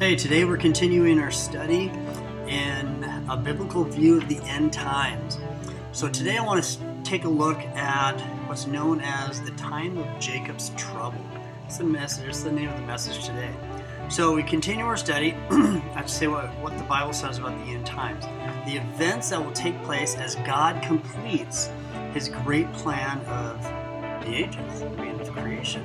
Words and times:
Hey, 0.00 0.16
today 0.16 0.44
we're 0.44 0.56
continuing 0.56 1.20
our 1.20 1.30
study 1.30 1.88
in 2.48 3.04
a 3.30 3.36
biblical 3.36 3.84
view 3.84 4.18
of 4.18 4.28
the 4.28 4.38
end 4.38 4.72
times. 4.72 5.38
So 5.92 6.08
today 6.08 6.36
I 6.36 6.44
want 6.44 6.64
to 6.64 6.78
take 7.04 7.22
a 7.22 7.28
look 7.28 7.58
at 7.58 8.20
what's 8.48 8.66
known 8.66 9.00
as 9.00 9.40
the 9.42 9.52
time 9.52 9.96
of 9.96 10.18
Jacob's 10.18 10.70
trouble. 10.70 11.24
It's 11.66 11.78
the 11.78 11.84
message, 11.84 12.28
it's 12.28 12.42
the 12.42 12.50
name 12.50 12.70
of 12.70 12.76
the 12.76 12.86
message 12.86 13.24
today. 13.24 13.54
So 14.10 14.34
we 14.34 14.42
continue 14.42 14.84
our 14.84 14.96
study. 14.96 15.32
I 15.50 15.78
have 15.94 16.06
to 16.06 16.12
say 16.12 16.26
what, 16.26 16.46
what 16.58 16.76
the 16.76 16.84
Bible 16.84 17.12
says 17.12 17.38
about 17.38 17.56
the 17.64 17.72
end 17.72 17.86
times. 17.86 18.24
The 18.66 18.78
events 18.78 19.30
that 19.30 19.42
will 19.42 19.52
take 19.52 19.80
place 19.84 20.16
as 20.16 20.34
God 20.44 20.82
completes 20.82 21.70
his 22.12 22.28
great 22.28 22.70
plan 22.72 23.20
of 23.26 23.64
the 24.24 24.34
ages, 24.34 24.80
the 24.80 25.02
end 25.02 25.20
of 25.20 25.30
creation. 25.32 25.82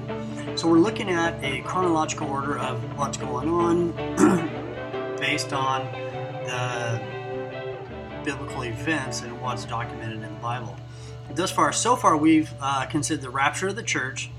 So 0.57 0.67
we're 0.67 0.79
looking 0.79 1.09
at 1.09 1.41
a 1.43 1.61
chronological 1.61 2.29
order 2.29 2.57
of 2.57 2.81
what's 2.97 3.17
going 3.17 3.49
on 3.49 3.91
based 5.19 5.53
on 5.53 5.85
the 6.45 7.01
biblical 8.23 8.63
events 8.63 9.21
and 9.21 9.39
what's 9.41 9.65
documented 9.65 10.17
in 10.17 10.21
the 10.21 10.39
Bible. 10.41 10.75
Thus 11.33 11.51
far, 11.51 11.71
so 11.71 11.95
far, 11.95 12.17
we've 12.17 12.53
uh, 12.59 12.85
considered 12.85 13.21
the 13.21 13.29
rapture 13.29 13.67
of 13.67 13.75
the 13.75 13.83
church 13.83 14.31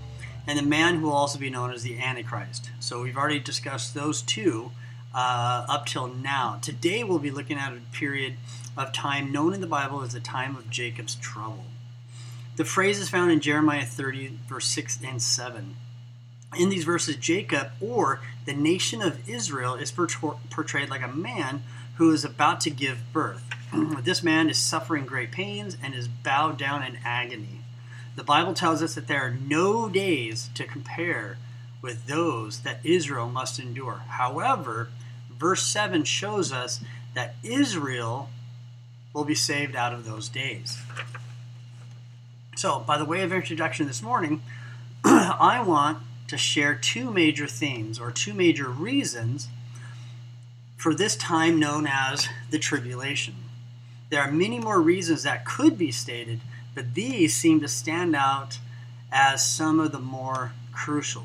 and 0.46 0.59
the 0.59 0.62
man 0.62 0.96
who 0.96 1.07
will 1.07 1.12
also 1.12 1.38
be 1.38 1.51
known 1.51 1.73
as 1.73 1.82
the 1.82 1.98
Antichrist. 1.98 2.71
So 2.80 3.02
we've 3.02 3.16
already 3.16 3.38
discussed 3.38 3.95
those 3.95 4.23
two 4.23 4.73
uh, 5.15 5.66
up 5.69 5.87
till 5.87 6.09
now. 6.09 6.59
Today, 6.62 7.05
we'll 7.05 7.19
be 7.19 7.30
looking 7.30 7.59
at 7.59 7.73
a 7.73 7.80
period 7.93 8.35
of 8.77 8.93
time 8.93 9.30
known 9.30 9.55
in 9.55 9.60
the 9.60 9.66
Bible 9.66 10.02
as 10.02 10.12
the 10.12 10.21
time 10.21 10.57
of 10.57 10.71
Jacob's 10.71 11.15
trouble. 11.16 11.65
The 12.60 12.66
phrase 12.66 12.98
is 12.98 13.09
found 13.09 13.32
in 13.32 13.41
Jeremiah 13.41 13.87
30, 13.87 14.38
verse 14.46 14.66
6 14.66 14.98
and 15.02 15.23
7. 15.23 15.77
In 16.59 16.68
these 16.68 16.84
verses, 16.84 17.16
Jacob, 17.16 17.70
or 17.80 18.20
the 18.45 18.52
nation 18.52 19.01
of 19.01 19.27
Israel, 19.27 19.77
is 19.77 19.91
portrayed 19.91 20.91
like 20.91 21.01
a 21.01 21.09
man 21.09 21.62
who 21.95 22.12
is 22.12 22.23
about 22.23 22.60
to 22.60 22.70
give 22.70 23.15
birth. 23.15 23.48
this 24.02 24.23
man 24.23 24.51
is 24.51 24.59
suffering 24.59 25.07
great 25.07 25.32
pains 25.32 25.79
and 25.82 25.95
is 25.95 26.07
bowed 26.07 26.59
down 26.59 26.82
in 26.82 26.98
agony. 27.02 27.62
The 28.15 28.24
Bible 28.24 28.52
tells 28.52 28.82
us 28.82 28.95
that 28.95 29.09
there 29.09 29.23
are 29.23 29.30
no 29.30 29.88
days 29.88 30.51
to 30.54 30.66
compare 30.66 31.38
with 31.80 32.09
those 32.09 32.60
that 32.60 32.85
Israel 32.85 33.30
must 33.30 33.59
endure. 33.59 34.02
However, 34.07 34.90
verse 35.30 35.63
7 35.63 36.04
shows 36.04 36.52
us 36.52 36.85
that 37.15 37.37
Israel 37.42 38.29
will 39.15 39.24
be 39.24 39.35
saved 39.35 39.74
out 39.74 39.95
of 39.95 40.04
those 40.04 40.29
days. 40.29 40.79
So, 42.61 42.79
by 42.79 42.99
the 42.99 43.07
way 43.07 43.23
of 43.23 43.33
introduction 43.33 43.87
this 43.87 44.03
morning, 44.03 44.43
I 45.05 45.65
want 45.66 45.97
to 46.29 46.37
share 46.37 46.75
two 46.75 47.11
major 47.11 47.47
themes 47.47 47.99
or 47.99 48.11
two 48.11 48.35
major 48.35 48.69
reasons 48.69 49.49
for 50.77 50.95
this 50.95 51.16
time 51.16 51.59
known 51.59 51.87
as 51.87 52.29
the 52.51 52.59
tribulation. 52.59 53.37
There 54.11 54.21
are 54.21 54.31
many 54.31 54.59
more 54.59 54.79
reasons 54.79 55.23
that 55.23 55.47
could 55.47 55.79
be 55.79 55.91
stated, 55.91 56.43
but 56.75 56.93
these 56.93 57.35
seem 57.35 57.61
to 57.61 57.66
stand 57.66 58.15
out 58.15 58.59
as 59.11 59.43
some 59.43 59.81
of 59.81 59.91
the 59.91 59.99
more 59.99 60.53
crucial. 60.71 61.25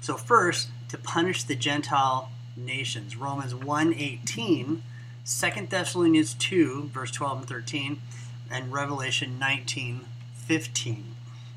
So 0.00 0.16
first, 0.16 0.70
to 0.88 0.98
punish 0.98 1.44
the 1.44 1.54
Gentile 1.54 2.32
nations. 2.56 3.14
Romans 3.14 3.54
1:18, 3.54 4.82
2 5.24 5.66
Thessalonians 5.66 6.34
2 6.34 6.90
verse 6.92 7.12
12 7.12 7.38
and 7.38 7.48
13, 7.48 8.02
and 8.50 8.72
Revelation 8.72 9.38
19 9.38 10.06
15. 10.46 11.14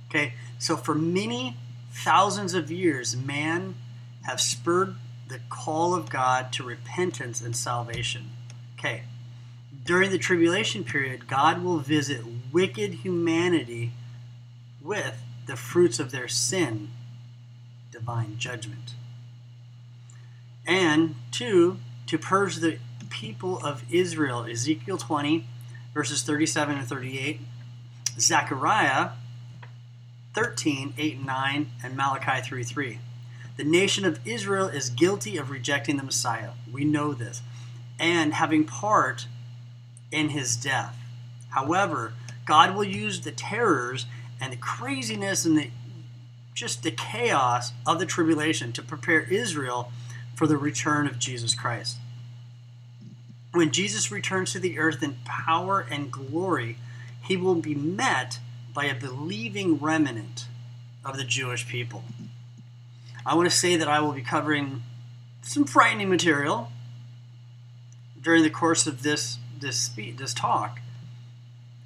Okay, 0.10 0.34
so 0.58 0.78
for 0.78 0.96
many 0.96 1.58
thousands 1.92 2.54
of 2.54 2.72
years, 2.72 3.16
man 3.16 3.76
have 4.24 4.40
spurred 4.40 4.96
the 5.28 5.40
call 5.50 5.94
of 5.94 6.10
God 6.10 6.52
to 6.54 6.64
repentance 6.64 7.42
and 7.42 7.56
salvation. 7.56 8.30
Okay, 8.78 9.04
during 9.84 10.12
the 10.12 10.18
tribulation 10.18 10.84
period, 10.84 11.28
God 11.28 11.64
will 11.64 11.80
visit 11.80 12.22
wicked 12.52 12.96
humanity 12.96 13.92
with 14.82 15.22
the 15.48 15.56
fruits 15.56 16.00
of 16.00 16.12
their 16.12 16.28
sin, 16.28 16.90
divine 17.92 18.38
judgment. 18.38 18.96
And 20.66 21.16
two, 21.32 21.78
to 22.08 22.18
purge 22.18 22.58
the 22.58 22.80
people 23.10 23.58
of 23.66 23.84
Israel, 23.90 24.46
Ezekiel 24.46 24.98
20, 24.98 25.46
verses 25.94 26.22
37 26.24 26.78
and 26.78 26.88
38 26.88 27.40
Zechariah 28.20 29.12
13, 30.34 30.94
8 30.98 31.16
and 31.18 31.26
9, 31.26 31.72
and 31.84 31.98
Malachi 31.98 32.42
3, 32.42 32.64
3. 32.64 33.00
The 33.58 33.64
nation 33.64 34.06
of 34.06 34.20
Israel 34.26 34.68
is 34.68 34.92
guilty 34.92 35.36
of 35.38 35.50
rejecting 35.50 35.98
the 35.98 36.04
Messiah. 36.04 36.52
We 36.72 36.86
know 36.86 37.14
this. 37.14 37.42
And 38.00 38.36
having 38.36 38.66
part 38.66 39.26
in 40.12 40.30
his 40.30 40.56
death. 40.56 40.96
However, 41.50 42.14
God 42.46 42.76
will 42.76 42.84
use 42.84 43.22
the 43.22 43.32
terrors 43.32 44.06
and 44.40 44.54
the 44.54 44.58
craziness 44.58 45.44
and 45.44 45.58
the 45.58 45.72
just 46.54 46.82
the 46.82 46.92
chaos 46.92 47.72
of 47.86 48.00
the 48.00 48.06
tribulation 48.06 48.72
to 48.74 48.82
prepare 48.82 49.22
Israel 49.22 49.92
for 50.36 50.48
the 50.48 50.58
return 50.58 51.06
of 51.06 51.20
Jesus 51.20 51.54
Christ. 51.54 51.98
When 53.52 53.72
Jesus 53.72 54.12
returns 54.12 54.54
to 54.54 54.60
the 54.60 54.80
earth 54.80 55.04
in 55.04 55.18
power 55.24 55.86
and 55.92 56.12
glory, 56.12 56.78
he 57.28 57.38
will 57.38 57.56
be 57.56 57.76
met 57.76 58.40
by 58.74 58.86
a 58.86 58.96
believing 58.96 59.78
remnant 59.78 60.48
of 61.04 61.18
the 61.18 61.24
Jewish 61.24 61.68
people. 61.68 62.04
I 63.26 63.36
want 63.36 63.50
to 63.50 63.56
say 63.56 63.76
that 63.76 63.88
I 63.88 64.00
will 64.00 64.14
be 64.14 64.22
covering 64.22 64.84
some 65.42 65.66
frightening 65.66 66.10
material 66.10 66.72
during 68.22 68.44
the 68.44 68.50
course 68.50 68.88
of 68.88 69.04
this 69.04 69.40
this 69.60 69.78
speech, 69.78 70.18
this 70.18 70.34
talk. 70.34 70.80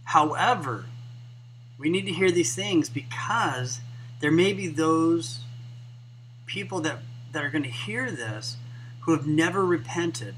However, 0.03 0.85
we 1.78 1.90
need 1.90 2.06
to 2.06 2.12
hear 2.12 2.29
these 2.29 2.53
things 2.53 2.90
because 2.90 3.79
there 4.19 4.31
may 4.31 4.52
be 4.52 4.68
those 4.68 5.46
people 6.46 6.81
that, 6.81 7.00
that 7.31 7.44
are 7.44 7.50
going 7.50 7.63
to 7.63 7.69
hear 7.69 8.12
this 8.12 8.58
who 9.02 9.13
have 9.13 9.25
never 9.25 9.66
repented 9.66 10.35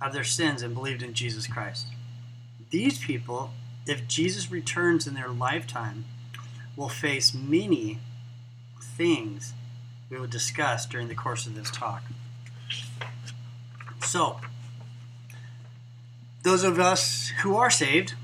of 0.00 0.12
their 0.12 0.24
sins 0.24 0.62
and 0.62 0.74
believed 0.74 1.02
in 1.02 1.12
Jesus 1.12 1.46
Christ. 1.48 1.88
These 2.70 2.98
people 2.98 3.50
if 3.86 4.06
Jesus 4.08 4.50
returns 4.50 5.06
in 5.06 5.14
their 5.14 5.28
lifetime, 5.28 6.04
will 6.76 6.88
face 6.88 7.32
many 7.34 7.98
things 8.80 9.54
we 10.10 10.18
will 10.18 10.26
discuss 10.26 10.86
during 10.86 11.08
the 11.08 11.14
course 11.14 11.46
of 11.46 11.54
this 11.54 11.70
talk. 11.70 12.02
So, 14.04 14.40
those 16.42 16.62
of 16.62 16.78
us 16.78 17.28
who 17.42 17.56
are 17.56 17.70
saved 17.70 18.14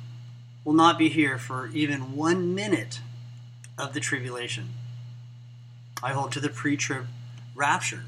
will 0.64 0.72
not 0.72 0.98
be 0.98 1.08
here 1.08 1.38
for 1.38 1.68
even 1.68 2.14
one 2.14 2.54
minute 2.54 3.00
of 3.76 3.94
the 3.94 4.00
tribulation. 4.00 4.70
I 6.02 6.12
hold 6.12 6.32
to 6.32 6.40
the 6.40 6.48
pre 6.48 6.76
trib 6.76 7.06
rapture, 7.54 8.04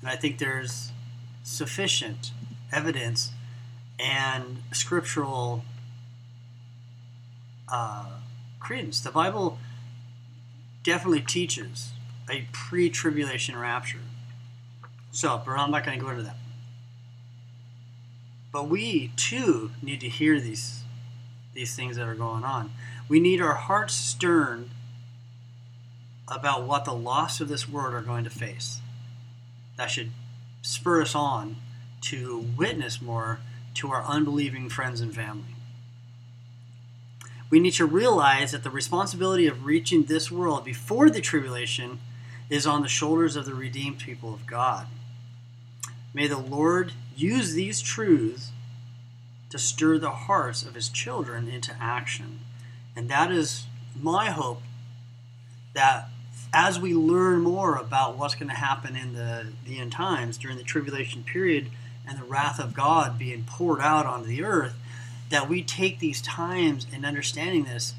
and 0.00 0.10
I 0.10 0.16
think 0.16 0.38
there's 0.38 0.92
sufficient 1.42 2.32
evidence 2.72 3.32
and 3.98 4.62
scriptural 4.72 5.64
uh, 7.70 8.06
credence. 8.60 9.00
The 9.00 9.10
Bible 9.10 9.58
definitely 10.82 11.20
teaches 11.20 11.92
a 12.30 12.46
pre 12.52 12.90
tribulation 12.90 13.56
rapture. 13.56 13.98
So, 15.10 15.40
but 15.44 15.52
I'm 15.52 15.70
not 15.70 15.84
going 15.84 15.98
to 15.98 16.04
go 16.04 16.10
into 16.10 16.22
that. 16.22 16.36
But 18.52 18.68
we 18.68 19.12
too 19.16 19.72
need 19.82 20.00
to 20.00 20.08
hear 20.08 20.40
these 20.40 20.82
these 21.54 21.74
things 21.74 21.96
that 21.96 22.06
are 22.06 22.14
going 22.14 22.44
on. 22.44 22.70
We 23.08 23.20
need 23.20 23.40
our 23.40 23.54
hearts 23.54 23.94
stirred 23.94 24.68
about 26.28 26.64
what 26.64 26.84
the 26.84 26.92
loss 26.92 27.40
of 27.40 27.48
this 27.48 27.68
world 27.68 27.94
are 27.94 28.02
going 28.02 28.24
to 28.24 28.30
face. 28.30 28.80
That 29.76 29.90
should 29.90 30.10
spur 30.62 31.02
us 31.02 31.14
on 31.14 31.56
to 32.02 32.46
witness 32.56 33.02
more 33.02 33.40
to 33.74 33.90
our 33.90 34.04
unbelieving 34.04 34.68
friends 34.68 35.00
and 35.00 35.14
family 35.14 35.57
we 37.50 37.60
need 37.60 37.72
to 37.74 37.86
realize 37.86 38.52
that 38.52 38.62
the 38.62 38.70
responsibility 38.70 39.46
of 39.46 39.64
reaching 39.64 40.04
this 40.04 40.30
world 40.30 40.64
before 40.64 41.08
the 41.08 41.20
tribulation 41.20 42.00
is 42.50 42.66
on 42.66 42.82
the 42.82 42.88
shoulders 42.88 43.36
of 43.36 43.46
the 43.46 43.54
redeemed 43.54 43.98
people 43.98 44.34
of 44.34 44.46
God. 44.46 44.86
May 46.12 46.26
the 46.26 46.38
Lord 46.38 46.92
use 47.16 47.52
these 47.52 47.80
truths 47.80 48.52
to 49.50 49.58
stir 49.58 49.98
the 49.98 50.10
hearts 50.10 50.62
of 50.62 50.74
his 50.74 50.88
children 50.88 51.48
into 51.48 51.74
action. 51.80 52.40
And 52.94 53.08
that 53.08 53.30
is 53.30 53.64
my 53.98 54.30
hope 54.30 54.62
that 55.74 56.08
as 56.52 56.78
we 56.78 56.94
learn 56.94 57.40
more 57.40 57.76
about 57.76 58.16
what's 58.16 58.34
going 58.34 58.48
to 58.48 58.54
happen 58.54 58.96
in 58.96 59.14
the, 59.14 59.52
the 59.66 59.78
end 59.78 59.92
times 59.92 60.38
during 60.38 60.56
the 60.56 60.64
tribulation 60.64 61.22
period 61.22 61.68
and 62.06 62.18
the 62.18 62.24
wrath 62.24 62.58
of 62.58 62.74
God 62.74 63.18
being 63.18 63.44
poured 63.44 63.80
out 63.80 64.06
onto 64.06 64.26
the 64.26 64.42
earth, 64.42 64.74
that 65.30 65.48
we 65.48 65.62
take 65.62 65.98
these 65.98 66.22
times 66.22 66.86
in 66.92 67.04
understanding 67.04 67.64
this 67.64 67.94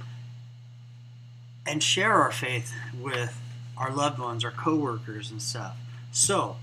and 1.66 1.84
share 1.84 2.14
our 2.14 2.32
faith 2.32 2.74
with 3.00 3.40
our 3.78 3.94
loved 3.94 4.20
ones, 4.20 4.44
our 4.44 4.52
coworkers, 4.52 5.32
and 5.32 5.42
stuff. 5.42 5.78
So, 6.12 6.58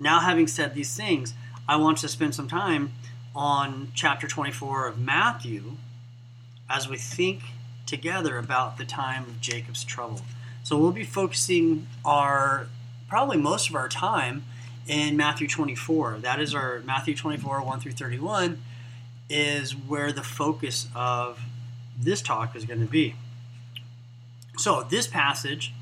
Now, 0.00 0.20
having 0.20 0.46
said 0.46 0.74
these 0.74 0.96
things, 0.96 1.34
I 1.68 1.74
want 1.74 1.98
to 1.98 2.08
spend 2.08 2.32
some 2.34 2.46
time 2.46 2.92
on 3.34 3.90
chapter 3.94 4.28
24 4.28 4.86
of 4.86 4.98
Matthew 4.98 5.76
as 6.70 6.88
we 6.88 6.96
think 6.96 7.42
together 7.84 8.38
about 8.38 8.78
the 8.78 8.84
time 8.84 9.24
of 9.24 9.40
Jacob's 9.40 9.82
trouble. 9.82 10.20
So 10.62 10.76
we'll 10.76 10.92
be 10.92 11.04
focusing 11.04 11.86
our 12.04 12.68
probably 13.08 13.38
most 13.38 13.70
of 13.70 13.74
our 13.74 13.88
time 13.88 14.44
in 14.86 15.16
Matthew 15.16 15.48
24. 15.48 16.18
That 16.20 16.40
is 16.40 16.54
our 16.54 16.80
Matthew 16.80 17.14
24, 17.14 17.62
1 17.62 17.80
through 17.80 17.92
31, 17.92 18.62
is 19.28 19.76
where 19.76 20.12
the 20.12 20.22
focus 20.22 20.88
of 20.94 21.40
this 21.98 22.22
talk 22.22 22.56
is 22.56 22.64
going 22.64 22.80
to 22.80 22.86
be. 22.86 23.14
So, 24.56 24.82
this 24.82 25.06
passage 25.06 25.72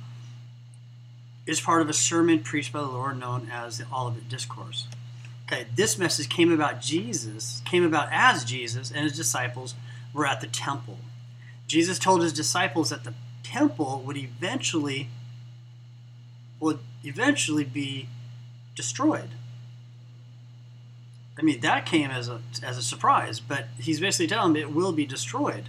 is 1.47 1.61
part 1.61 1.81
of 1.81 1.89
a 1.89 1.93
sermon 1.93 2.41
preached 2.41 2.73
by 2.73 2.81
the 2.81 2.87
Lord 2.87 3.19
known 3.19 3.49
as 3.51 3.79
the 3.79 3.87
Olivet 3.93 4.29
Discourse. 4.29 4.89
Okay, 5.47 5.67
this 5.75 5.97
message 5.97 6.29
came 6.29 6.51
about 6.51 6.81
Jesus, 6.81 7.63
came 7.65 7.85
about 7.85 8.09
as 8.11 8.45
Jesus 8.45 8.91
and 8.91 9.05
his 9.05 9.17
disciples 9.17 9.75
were 10.13 10.27
at 10.27 10.41
the 10.41 10.49
temple. 10.49 10.99
Jesus 11.69 11.99
told 11.99 12.23
his 12.23 12.33
disciples 12.33 12.91
that 12.91 13.05
the 13.05 13.15
temple 13.45 14.03
would 14.05 14.17
eventually 14.17 15.09
would 16.59 16.81
eventually 17.05 17.65
be 17.65 18.09
destroyed. 18.75 19.31
I 21.39 21.43
mean, 21.43 21.61
that 21.61 21.85
came 21.85 22.11
as 22.11 22.29
a 22.29 22.41
as 22.63 22.79
a 22.79 22.83
surprise, 22.83 23.41
but 23.41 23.67
he's 23.79 24.01
basically 24.01 24.27
telling 24.27 24.55
them 24.55 24.63
it 24.63 24.75
will 24.75 24.93
be 24.93 25.07
destroyed. 25.07 25.69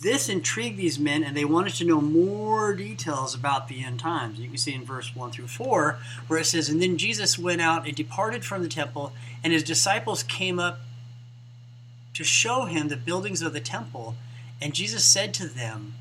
This 0.00 0.28
intrigued 0.28 0.78
these 0.78 0.98
men, 0.98 1.22
and 1.22 1.36
they 1.36 1.44
wanted 1.44 1.74
to 1.74 1.84
know 1.84 2.00
more 2.00 2.74
details 2.74 3.36
about 3.36 3.68
the 3.68 3.84
end 3.84 4.00
times. 4.00 4.40
You 4.40 4.48
can 4.48 4.58
see 4.58 4.74
in 4.74 4.84
verse 4.84 5.14
1 5.14 5.30
through 5.30 5.46
4, 5.46 5.96
where 6.26 6.40
it 6.40 6.46
says, 6.46 6.68
And 6.68 6.82
then 6.82 6.98
Jesus 6.98 7.38
went 7.38 7.60
out 7.60 7.86
and 7.86 7.94
departed 7.94 8.44
from 8.44 8.64
the 8.64 8.68
temple, 8.68 9.12
and 9.44 9.52
his 9.52 9.62
disciples 9.62 10.24
came 10.24 10.58
up 10.58 10.80
to 12.14 12.24
show 12.24 12.64
him 12.64 12.88
the 12.88 12.96
buildings 12.96 13.42
of 13.42 13.52
the 13.52 13.60
temple. 13.60 14.16
And 14.60 14.74
Jesus 14.74 15.04
said 15.04 15.32
to 15.34 15.46
them, 15.46 15.94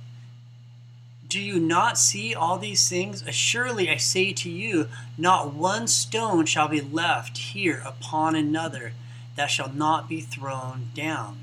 Do 1.31 1.39
you 1.39 1.61
not 1.61 1.97
see 1.97 2.35
all 2.35 2.57
these 2.57 2.89
things? 2.89 3.21
Assuredly, 3.21 3.89
I 3.89 3.95
say 3.95 4.33
to 4.33 4.49
you, 4.49 4.89
not 5.17 5.53
one 5.53 5.87
stone 5.87 6.45
shall 6.45 6.67
be 6.67 6.81
left 6.81 7.37
here 7.37 7.81
upon 7.85 8.35
another 8.35 8.91
that 9.37 9.45
shall 9.45 9.71
not 9.71 10.09
be 10.09 10.19
thrown 10.19 10.89
down. 10.93 11.39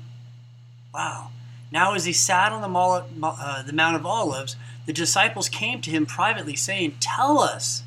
Wow. 0.93 1.31
Now, 1.71 1.95
as 1.95 2.05
he 2.05 2.13
sat 2.13 2.51
on 2.51 2.61
the, 2.61 3.27
uh, 3.27 3.63
the 3.63 3.73
Mount 3.73 3.95
of 3.95 4.05
Olives, 4.05 4.55
the 4.85 4.93
disciples 4.93 5.49
came 5.49 5.81
to 5.81 5.89
him 5.89 6.05
privately, 6.05 6.55
saying, 6.55 6.97
Tell 6.99 7.39
us, 7.39 7.81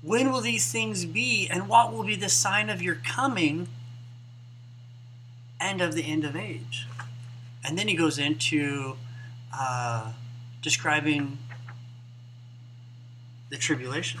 when 0.00 0.32
will 0.32 0.40
these 0.40 0.72
things 0.72 1.04
be, 1.04 1.46
and 1.50 1.68
what 1.68 1.92
will 1.92 2.04
be 2.04 2.16
the 2.16 2.30
sign 2.30 2.70
of 2.70 2.80
your 2.80 2.94
coming 2.94 3.68
and 5.60 5.82
of 5.82 5.92
the 5.92 6.04
end 6.04 6.24
of 6.24 6.36
age? 6.36 6.86
And 7.62 7.76
then 7.76 7.86
he 7.86 7.94
goes 7.94 8.18
into 8.18 8.96
uh, 9.52 10.12
describing 10.64 11.36
the 13.50 13.56
tribulation. 13.58 14.18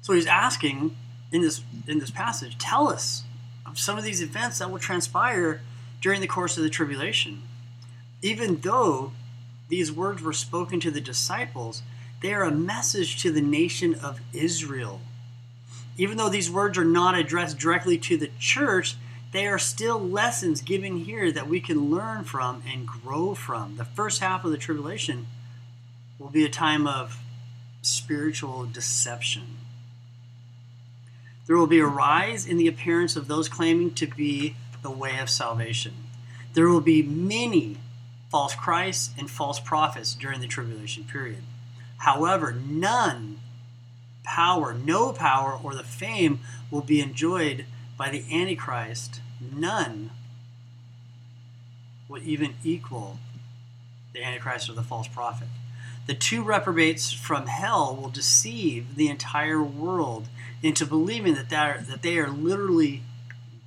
So 0.00 0.14
he's 0.14 0.26
asking 0.26 0.96
in 1.30 1.42
this 1.42 1.62
in 1.86 1.98
this 1.98 2.10
passage, 2.10 2.56
tell 2.56 2.88
us 2.88 3.24
of 3.66 3.78
some 3.78 3.98
of 3.98 4.04
these 4.04 4.22
events 4.22 4.58
that 4.58 4.70
will 4.70 4.78
transpire 4.78 5.60
during 6.00 6.22
the 6.22 6.26
course 6.26 6.56
of 6.56 6.62
the 6.62 6.70
tribulation. 6.70 7.42
Even 8.22 8.60
though 8.60 9.12
these 9.68 9.92
words 9.92 10.22
were 10.22 10.32
spoken 10.32 10.80
to 10.80 10.90
the 10.90 11.00
disciples, 11.00 11.82
they 12.22 12.32
are 12.32 12.44
a 12.44 12.50
message 12.50 13.20
to 13.20 13.30
the 13.30 13.42
nation 13.42 13.94
of 13.94 14.20
Israel. 14.32 15.02
Even 15.98 16.16
though 16.16 16.30
these 16.30 16.50
words 16.50 16.78
are 16.78 16.84
not 16.84 17.14
addressed 17.14 17.58
directly 17.58 17.98
to 17.98 18.16
the 18.16 18.30
church, 18.38 18.96
they 19.32 19.46
are 19.46 19.58
still 19.58 19.98
lessons 19.98 20.60
given 20.62 20.98
here 20.98 21.32
that 21.32 21.48
we 21.48 21.60
can 21.60 21.90
learn 21.90 22.24
from 22.24 22.62
and 22.66 22.86
grow 22.86 23.34
from. 23.34 23.76
The 23.76 23.84
first 23.84 24.20
half 24.20 24.44
of 24.44 24.50
the 24.50 24.58
tribulation 24.58 25.26
will 26.18 26.30
be 26.30 26.44
a 26.44 26.50
time 26.50 26.86
of 26.86 27.18
spiritual 27.82 28.64
deception. 28.66 29.58
There 31.46 31.56
will 31.56 31.66
be 31.66 31.80
a 31.80 31.86
rise 31.86 32.46
in 32.46 32.56
the 32.56 32.66
appearance 32.66 33.14
of 33.14 33.28
those 33.28 33.48
claiming 33.48 33.94
to 33.94 34.06
be 34.06 34.56
the 34.82 34.90
way 34.90 35.18
of 35.18 35.30
salvation. 35.30 35.94
There 36.54 36.68
will 36.68 36.80
be 36.80 37.02
many 37.02 37.76
false 38.30 38.54
Christs 38.54 39.14
and 39.18 39.30
false 39.30 39.60
prophets 39.60 40.14
during 40.14 40.40
the 40.40 40.48
tribulation 40.48 41.04
period. 41.04 41.42
However, 41.98 42.52
none 42.52 43.40
power, 44.24 44.74
no 44.74 45.12
power, 45.12 45.58
or 45.62 45.74
the 45.74 45.84
fame 45.84 46.40
will 46.70 46.82
be 46.82 47.00
enjoyed 47.00 47.64
by 47.96 48.10
the 48.10 48.24
Antichrist. 48.32 49.20
None 49.40 50.10
will 52.08 52.22
even 52.22 52.54
equal 52.62 53.18
the 54.12 54.22
Antichrist 54.22 54.68
or 54.68 54.72
the 54.72 54.82
false 54.82 55.08
prophet. 55.08 55.48
The 56.06 56.14
two 56.14 56.42
reprobates 56.42 57.12
from 57.12 57.46
hell 57.46 57.96
will 57.96 58.10
deceive 58.10 58.94
the 58.94 59.08
entire 59.08 59.62
world 59.62 60.28
into 60.62 60.86
believing 60.86 61.34
that, 61.34 61.50
that 61.50 62.02
they 62.02 62.18
are 62.18 62.28
literally 62.28 63.02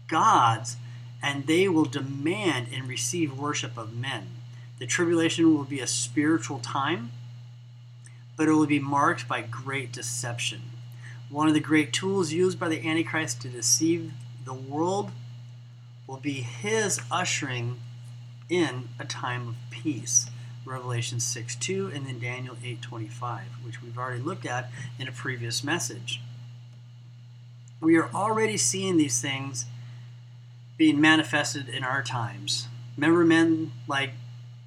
gods 0.08 0.78
and 1.22 1.48
they 1.48 1.68
will 1.68 1.86
demand 1.86 2.68
and 2.74 2.88
receive 2.88 3.38
worship 3.38 3.78
of 3.78 3.96
men. 3.96 4.28
The 4.80 4.86
tribulation 4.86 5.54
will 5.54 5.66
be 5.66 5.82
a 5.82 5.88
spiritual 5.88 6.60
time, 6.60 7.12
but 8.38 8.48
it 8.48 8.54
will 8.54 8.66
be 8.66 8.80
marked 8.80 9.28
by 9.28 9.42
great 9.42 9.92
deception. 9.92 10.62
One 11.30 11.48
of 11.48 11.54
the 11.54 11.60
great 11.60 11.94
tools 11.94 12.34
used 12.34 12.60
by 12.60 12.70
the 12.70 12.88
Antichrist 12.88 13.42
to 13.42 13.50
deceive 13.50 14.12
the 14.46 14.54
world 14.54 15.12
will 16.08 16.18
be 16.18 16.42
his 16.42 17.00
ushering 17.12 17.80
in 18.50 18.90
a 18.98 19.06
time 19.06 19.48
of 19.50 19.56
peace. 19.70 20.30
Revelation 20.66 21.20
6 21.20 21.56
2 21.56 21.92
and 21.94 22.06
then 22.06 22.20
Daniel 22.20 22.58
8 22.64 22.82
25, 22.82 23.44
which 23.64 23.82
we've 23.82 23.98
already 23.98 24.22
looked 24.22 24.46
at 24.46 24.72
in 24.98 25.08
a 25.08 25.12
previous 25.12 25.64
message. 25.64 26.22
We 27.80 27.96
are 27.96 28.10
already 28.14 28.58
seeing 28.58 28.98
these 28.98 29.22
things 29.22 29.66
being 30.78 31.00
manifested 31.00 31.70
in 31.70 31.84
our 31.84 32.02
times. 32.02 32.68
Remember 32.98 33.24
men 33.24 33.72
like 33.88 34.12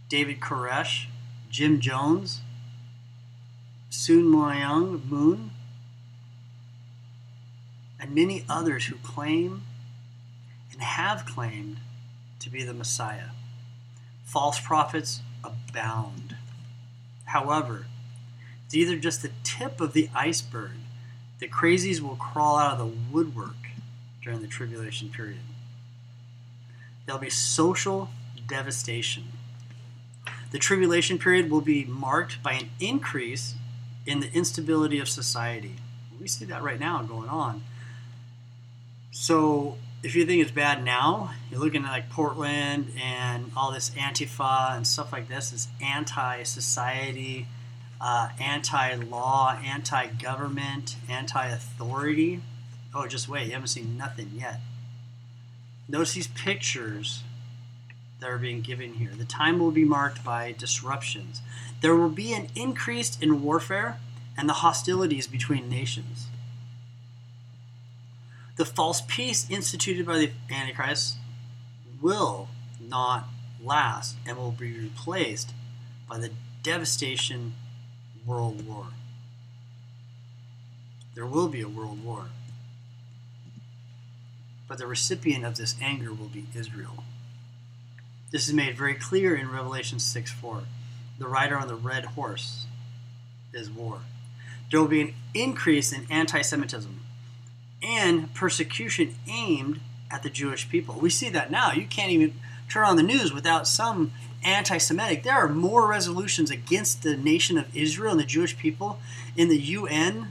David 0.09 0.41
Koresh, 0.41 1.07
Jim 1.51 1.81
Jones, 1.81 2.41
Sun 3.91 4.25
Myung 4.25 5.05
Moon, 5.11 5.51
and 8.03 8.15
many 8.15 8.45
others 8.49 8.87
who 8.87 8.97
claim 8.97 9.63
and 10.73 10.83
have 10.83 11.25
claimed 11.25 11.79
to 12.41 12.51
be 12.51 12.65
the 12.65 12.75
Messiah. 12.75 13.29
False 14.25 14.59
prophets 14.59 15.21
abound. 15.45 16.37
However, 17.27 17.87
it's 18.67 18.75
either 18.75 18.97
just 18.97 19.23
the 19.23 19.31
tip 19.45 19.81
of 19.81 19.93
the 19.93 20.11
iceberg. 20.15 20.73
The 21.39 21.47
crazies 21.47 22.01
will 22.01 22.17
crawl 22.17 22.59
out 22.59 22.73
of 22.73 22.79
the 22.79 22.97
woodwork 23.13 23.55
during 24.21 24.43
the 24.43 24.49
tribulation 24.49 25.09
period. 25.09 25.41
There'll 27.07 27.21
be 27.21 27.31
social 27.31 28.11
devastation. 28.49 29.25
The 30.51 30.59
tribulation 30.59 31.19
period 31.19 31.51
will 31.51 31.61
be 31.61 31.85
marked 31.85 32.43
by 32.43 32.53
an 32.53 32.71
increase 32.81 33.55
in 34.07 34.21
the 34.21 34.33
instability 34.33 34.99
of 34.99 35.09
society. 35.09 35.77
We 36.21 36.27
see 36.27 36.45
that 36.47 36.63
right 36.63 36.81
now 36.81 37.03
going 37.03 37.29
on. 37.29 37.63
So, 39.15 39.77
if 40.03 40.15
you 40.15 40.25
think 40.25 40.41
it's 40.41 40.51
bad 40.51 40.83
now, 40.83 41.33
you're 41.51 41.61
looking 41.61 41.85
at 41.85 41.91
like 41.91 42.09
Portland 42.09 42.93
and 43.01 43.53
all 43.55 43.71
this 43.71 43.91
Antifa 43.91 44.75
and 44.75 44.87
stuff 44.87 45.13
like 45.13 45.29
this, 45.29 45.51
this 45.51 45.69
anti 45.83 46.43
society, 46.45 47.47
uh, 48.01 48.31
anti 48.41 48.95
law, 48.95 49.55
anti 49.63 50.07
government, 50.07 50.97
anti 51.11 51.47
authority. 51.47 52.41
Oh, 52.95 53.07
just 53.07 53.29
wait, 53.29 53.49
you 53.49 53.53
haven't 53.53 53.69
seen 53.69 53.99
nothing 53.99 54.31
yet. 54.35 54.61
Notice 55.89 56.15
these 56.15 56.29
pictures 56.29 57.23
that 58.21 58.31
are 58.31 58.39
being 58.39 58.63
given 58.63 58.95
here. 58.95 59.11
The 59.15 59.27
time 59.27 59.59
will 59.59 59.71
be 59.73 59.85
marked 59.85 60.25
by 60.25 60.53
disruptions. 60.53 61.43
There 61.83 61.95
will 61.95 62.09
be 62.09 62.33
an 62.33 62.49
increase 62.55 63.19
in 63.21 63.43
warfare 63.43 63.99
and 64.39 64.49
the 64.49 64.55
hostilities 64.55 65.27
between 65.27 65.69
nations. 65.69 66.29
The 68.57 68.65
false 68.65 69.03
peace 69.07 69.49
instituted 69.51 70.07
by 70.07 70.19
the 70.19 70.31
Antichrist 70.51 71.17
will 72.01 72.49
not 72.81 73.29
last 73.63 74.17
and 74.27 74.37
will 74.37 74.53
be 74.53 74.79
replaced 74.79 75.53
by 76.09 76.19
the 76.19 76.31
devastation 76.63 77.55
world 78.27 78.67
war. 78.67 78.87
There 81.15 81.27
will 81.27 81.49
be 81.49 81.61
a 81.61 81.69
world 81.69 82.05
war 82.05 82.27
but 84.73 84.79
the 84.79 84.87
recipient 84.87 85.45
of 85.45 85.55
this 85.59 85.77
anger 85.83 86.15
will 86.15 86.29
be 86.29 86.47
Israel. 86.55 87.05
This 88.31 88.49
is 88.49 88.55
made 88.55 88.75
very 88.75 88.95
clear 88.95 89.37
in 89.37 89.51
Revelation 89.51 89.99
6 89.99 90.31
4. 90.31 90.63
The 91.19 91.29
rider 91.29 91.59
on 91.59 91.69
the 91.69 91.75
red 91.75 92.07
horse 92.07 92.65
is 93.53 93.71
war. 93.71 94.01
there 94.71 94.81
will 94.81 94.89
be 94.89 95.03
an 95.03 95.15
increase 95.35 95.93
in 95.93 96.07
anti 96.09 96.41
Semitism 96.41 97.02
and 97.83 98.33
persecution 98.35 99.15
aimed 99.29 99.81
at 100.11 100.23
the 100.23 100.31
Jewish 100.31 100.69
people. 100.69 100.95
We 100.97 101.11
see 101.11 101.31
that 101.31 101.51
now. 101.51 101.73
You 101.73 101.87
can't 101.87 102.11
even 102.11 102.35
turn 102.69 102.85
on 102.85 102.97
the 102.97 103.03
news 103.03 103.33
without 103.33 103.67
some 103.67 104.13
anti 104.45 104.79
Semitic. 104.79 105.23
There 105.23 105.35
are 105.35 105.49
more 105.49 105.87
resolutions 105.87 106.51
against 106.51 107.03
the 107.03 107.17
nation 107.17 107.59
of 107.59 107.75
Israel 107.75 108.13
and 108.13 108.21
the 108.21 108.27
Jewish 108.27 108.57
people 108.57 108.99
in 109.37 109.49
the 109.49 109.59
UN 109.59 110.29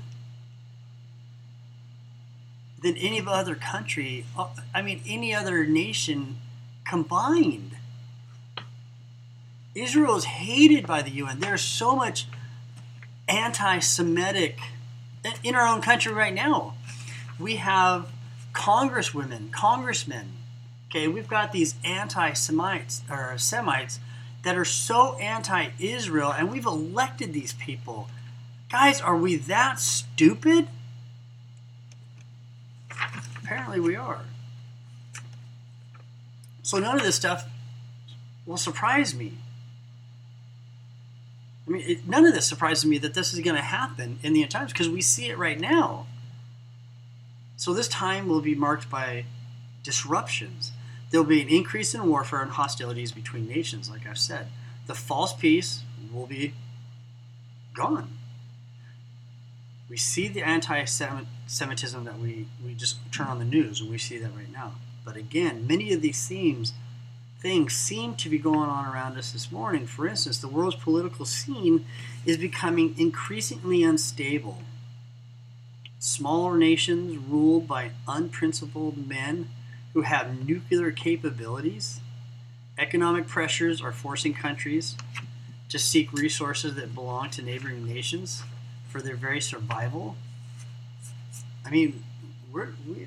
than 2.81 2.98
any 2.98 3.22
other 3.25 3.55
country. 3.55 4.25
Uh, 4.38 4.48
I 4.74 4.81
mean, 4.81 5.01
any 5.08 5.34
other 5.34 5.65
nation 5.65 6.38
combined. 6.86 7.77
Israel 9.74 10.17
is 10.17 10.25
hated 10.25 10.86
by 10.86 11.01
the 11.01 11.12
UN. 11.12 11.39
There's 11.39 11.62
so 11.62 11.96
much 11.96 12.27
anti 13.27 13.79
Semitic 13.79 14.60
in 15.43 15.55
our 15.55 15.67
own 15.67 15.81
country 15.81 16.12
right 16.12 16.34
now. 16.34 16.75
We 17.41 17.55
have 17.55 18.10
congresswomen, 18.53 19.51
congressmen. 19.51 20.33
Okay, 20.89 21.07
we've 21.07 21.27
got 21.27 21.51
these 21.51 21.75
anti 21.83 22.33
Semites 22.33 23.01
or 23.10 23.38
Semites 23.38 24.00
that 24.43 24.57
are 24.57 24.65
so 24.65 25.17
anti 25.17 25.69
Israel, 25.79 26.31
and 26.31 26.51
we've 26.51 26.65
elected 26.65 27.33
these 27.33 27.53
people. 27.53 28.10
Guys, 28.69 29.01
are 29.01 29.17
we 29.17 29.36
that 29.36 29.79
stupid? 29.79 30.67
Apparently, 33.43 33.79
we 33.79 33.95
are. 33.95 34.25
So, 36.63 36.79
none 36.79 36.98
of 36.98 37.03
this 37.03 37.15
stuff 37.15 37.50
will 38.45 38.57
surprise 38.57 39.15
me. 39.15 39.33
I 41.67 41.71
mean, 41.71 41.83
it, 41.86 42.07
none 42.07 42.25
of 42.25 42.33
this 42.33 42.48
surprises 42.48 42.86
me 42.86 42.98
that 43.00 43.13
this 43.13 43.33
is 43.33 43.39
going 43.39 43.55
to 43.55 43.62
happen 43.62 44.19
in 44.24 44.33
the 44.33 44.41
end 44.41 44.51
times 44.51 44.71
because 44.71 44.89
we 44.89 45.01
see 45.01 45.29
it 45.29 45.38
right 45.38 45.60
now. 45.60 46.07
So 47.62 47.75
this 47.75 47.88
time 47.88 48.27
will 48.27 48.41
be 48.41 48.56
marked 48.56 48.89
by 48.89 49.25
disruptions. 49.84 50.72
There'll 51.12 51.27
be 51.27 51.44
an 51.44 51.48
increase 51.48 51.94
in 51.94 52.08
warfare 52.08 52.41
and 52.41 52.50
hostilities 52.50 53.12
between 53.12 53.48
nations, 53.48 53.88
like 53.88 54.08
I've 54.08 54.18
said. 54.18 54.48
The 54.88 54.96
false 54.96 55.32
peace 55.32 55.84
will 56.12 56.25
be 56.25 56.56
gone. 57.75 58.18
We 59.88 59.96
see 59.96 60.27
the 60.27 60.41
anti 60.41 60.86
Semitism 60.86 62.03
that 62.03 62.18
we, 62.18 62.48
we 62.65 62.74
just 62.74 62.98
turn 63.12 63.27
on 63.27 63.38
the 63.38 63.46
news 63.46 63.80
and 63.80 63.91
we 63.91 64.00
see 64.00 64.18
that 64.18 64.36
right 64.36 64.51
now. 64.51 64.74
But 65.06 65.15
again, 65.15 65.68
many 65.68 65.94
of 65.94 66.01
these 66.01 66.27
themes 66.27 66.74
things 67.41 67.74
seem 67.74 68.15
to 68.15 68.30
be 68.30 68.39
going 68.39 68.72
on 68.72 68.91
around 68.91 69.20
us 69.20 69.34
this 69.34 69.51
morning. 69.51 69.86
For 69.86 70.08
instance, 70.08 70.39
the 70.39 70.48
world's 70.48 70.77
political 70.77 71.25
scene 71.25 71.86
is 72.25 72.38
becoming 72.38 72.96
increasingly 72.98 73.84
unstable. 73.84 74.63
Smaller 76.01 76.58
nations 76.58 77.15
ruled 77.15 77.67
by 77.67 77.91
unprincipled 78.08 79.08
men 79.08 79.50
who 79.93 80.01
have 80.01 80.48
nuclear 80.48 80.89
capabilities. 80.91 82.00
Economic 82.75 83.27
pressures 83.27 83.79
are 83.84 83.91
forcing 83.91 84.34
countries 84.34 84.98
to 85.70 85.77
seek 85.77 86.12
resources 86.12 86.74
that 86.74 86.96
belong 86.96 87.29
to 87.29 87.43
neighboring 87.43 87.86
nations 87.86 88.41
for 88.89 89.00
their 89.00 89.15
very 89.15 89.39
survival. 89.39 90.15
I 91.63 91.70
mean, 91.70 92.03
we're, 92.51 92.70
we, 92.88 93.05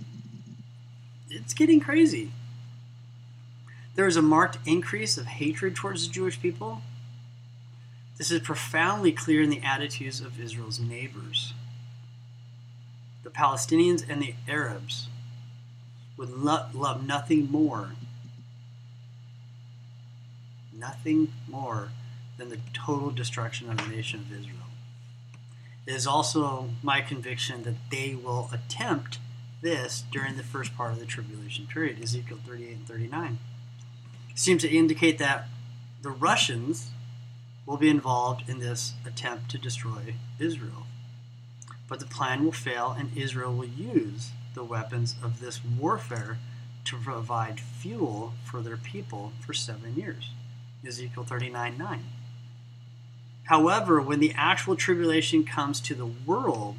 it's 1.28 1.52
getting 1.52 1.80
crazy. 1.80 2.30
There 3.96 4.06
is 4.06 4.16
a 4.16 4.22
marked 4.22 4.58
increase 4.64 5.18
of 5.18 5.26
hatred 5.26 5.74
towards 5.74 6.06
the 6.06 6.14
Jewish 6.14 6.40
people. 6.40 6.82
This 8.18 8.30
is 8.30 8.40
profoundly 8.40 9.10
clear 9.10 9.42
in 9.42 9.50
the 9.50 9.62
attitudes 9.64 10.20
of 10.20 10.40
Israel's 10.40 10.78
neighbors. 10.78 11.54
Palestinians 13.36 14.04
and 14.08 14.22
the 14.22 14.34
Arabs 14.48 15.08
would 16.16 16.30
lo- 16.30 16.66
love 16.72 17.06
nothing 17.06 17.50
more, 17.50 17.92
nothing 20.72 21.32
more 21.48 21.90
than 22.38 22.48
the 22.48 22.60
total 22.72 23.10
destruction 23.10 23.70
of 23.70 23.78
the 23.78 23.88
nation 23.88 24.20
of 24.20 24.32
Israel. 24.32 24.58
It 25.86 25.94
is 25.94 26.06
also 26.06 26.70
my 26.82 27.00
conviction 27.00 27.64
that 27.64 27.76
they 27.90 28.14
will 28.14 28.48
attempt 28.52 29.18
this 29.60 30.04
during 30.12 30.36
the 30.36 30.42
first 30.42 30.76
part 30.76 30.92
of 30.92 31.00
the 31.00 31.06
tribulation 31.06 31.66
period, 31.66 32.02
Ezekiel 32.02 32.38
38 32.46 32.76
and 32.76 32.86
39 32.86 33.38
seems 34.34 34.62
to 34.62 34.70
indicate 34.70 35.18
that 35.18 35.46
the 36.02 36.10
Russians 36.10 36.90
will 37.66 37.76
be 37.76 37.88
involved 37.88 38.48
in 38.48 38.58
this 38.58 38.94
attempt 39.06 39.50
to 39.50 39.58
destroy 39.58 40.14
Israel. 40.38 40.86
But 41.88 42.00
the 42.00 42.06
plan 42.06 42.44
will 42.44 42.52
fail, 42.52 42.94
and 42.98 43.16
Israel 43.16 43.54
will 43.54 43.66
use 43.66 44.30
the 44.54 44.64
weapons 44.64 45.16
of 45.22 45.40
this 45.40 45.60
warfare 45.64 46.38
to 46.84 46.96
provide 46.96 47.60
fuel 47.60 48.34
for 48.44 48.60
their 48.60 48.76
people 48.76 49.32
for 49.40 49.52
seven 49.52 49.94
years. 49.96 50.30
Ezekiel 50.86 51.24
39 51.24 51.78
9. 51.78 52.04
However, 53.44 54.00
when 54.00 54.20
the 54.20 54.32
actual 54.36 54.76
tribulation 54.76 55.44
comes 55.44 55.80
to 55.80 55.94
the 55.94 56.06
world, 56.06 56.76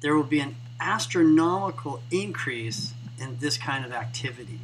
there 0.00 0.14
will 0.14 0.24
be 0.24 0.40
an 0.40 0.56
astronomical 0.78 2.02
increase 2.10 2.92
in 3.18 3.38
this 3.38 3.56
kind 3.56 3.84
of 3.84 3.92
activity 3.92 4.60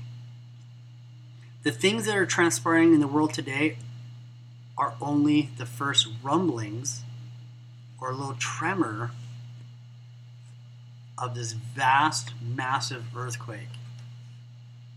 the 1.63 1.71
things 1.71 2.07
that 2.07 2.17
are 2.17 2.27
transpiring 2.27 2.93
in 2.93 3.01
the 3.01 3.07
world 3.07 3.33
today 3.33 3.77
are 4.77 4.95
only 5.01 5.51
the 5.59 5.67
first 5.67 6.09
rumblings 6.23 7.03
or 8.01 8.11
a 8.11 8.15
little 8.15 8.35
tremor 8.35 9.13
of 11.23 11.37
this 11.37 11.53
vast, 11.53 12.33
massive 12.43 13.17
earthquake 13.17 13.69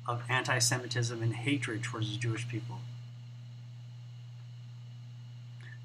of 0.08 0.24
anti 0.28 0.58
Semitism 0.58 1.22
and 1.22 1.34
hatred 1.34 1.84
towards 1.84 2.12
the 2.12 2.18
Jewish 2.18 2.48
people. 2.48 2.80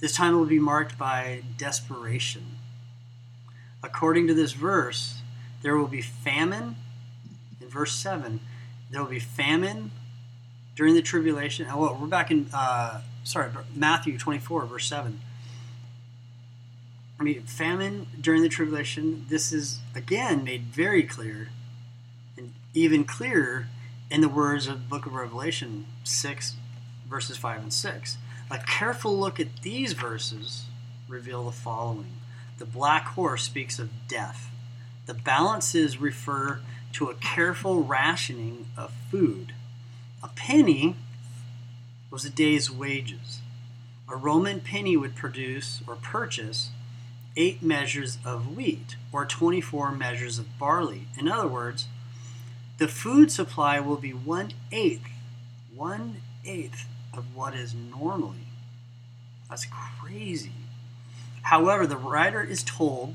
This 0.01 0.17
time 0.17 0.35
will 0.35 0.47
be 0.47 0.59
marked 0.59 0.97
by 0.97 1.43
desperation. 1.59 2.57
According 3.83 4.29
to 4.29 4.35
this 4.35 4.53
verse, 4.53 5.21
there 5.61 5.77
will 5.77 5.89
be 5.89 6.01
famine. 6.01 6.77
In 7.61 7.69
verse 7.69 7.93
7, 7.93 8.41
there 8.91 9.03
will 9.03 9.11
be 9.11 9.19
famine 9.19 9.91
during 10.75 10.95
the 10.95 11.03
tribulation. 11.03 11.67
Oh, 11.71 11.83
well, 11.83 11.99
we're 12.01 12.07
back 12.07 12.31
in, 12.31 12.49
uh, 12.55 13.03
sorry, 13.25 13.51
Matthew 13.75 14.17
24, 14.17 14.65
verse 14.65 14.87
7. 14.87 15.21
I 17.21 17.23
mean, 17.23 17.43
famine 17.43 18.07
during 18.19 18.41
the 18.41 18.49
tribulation, 18.49 19.27
this 19.29 19.53
is 19.53 19.81
again 19.95 20.43
made 20.43 20.65
very 20.65 21.03
clear 21.03 21.51
and 22.39 22.55
even 22.73 23.05
clearer 23.05 23.69
in 24.11 24.23
the 24.23 24.29
words 24.29 24.67
of 24.67 24.81
the 24.81 24.89
book 24.89 25.05
of 25.05 25.13
Revelation 25.13 25.85
6, 26.03 26.57
verses 27.07 27.37
5 27.37 27.63
and 27.63 27.73
6. 27.75 28.17
A 28.51 28.59
careful 28.61 29.19
look 29.19 29.39
at 29.39 29.61
these 29.61 29.93
verses 29.93 30.65
reveal 31.09 31.45
the 31.45 31.53
following 31.53 32.15
The 32.57 32.65
black 32.65 33.09
horse 33.09 33.43
speaks 33.43 33.79
of 33.79 33.91
death, 34.09 34.51
the 35.05 35.13
balances 35.13 36.01
refer 36.01 36.61
to 36.95 37.11
a 37.11 37.15
careful 37.15 37.83
rationing 37.83 38.67
of 38.79 38.93
food. 39.11 39.53
A 40.23 40.29
penny 40.29 40.97
was 42.11 42.25
a 42.25 42.31
day's 42.31 42.71
wages. 42.71 43.41
A 44.09 44.17
Roman 44.17 44.61
penny 44.61 44.97
would 44.97 45.15
produce 45.15 45.83
or 45.87 45.97
purchase 45.97 46.71
eight 47.41 47.63
measures 47.63 48.19
of 48.23 48.55
wheat 48.55 48.97
or 49.13 49.25
24 49.25 49.93
measures 49.93 50.39
of 50.39 50.59
barley. 50.59 51.09
In 51.19 51.27
other 51.27 51.49
words, 51.49 51.87
the 52.77 52.87
food 52.87 53.33
supply 53.33 53.81
will 53.81 53.97
be 53.97 54.13
one 54.13 54.53
eighth, 54.71 55.09
one 55.75 56.17
eighth 56.45 56.85
of 57.15 57.35
what 57.35 57.55
is 57.55 57.75
normally. 57.75 58.47
That's 59.49 59.67
crazy. 59.67 60.53
However, 61.43 61.87
the 61.87 61.97
writer 61.97 62.43
is 62.43 62.63
told 62.63 63.15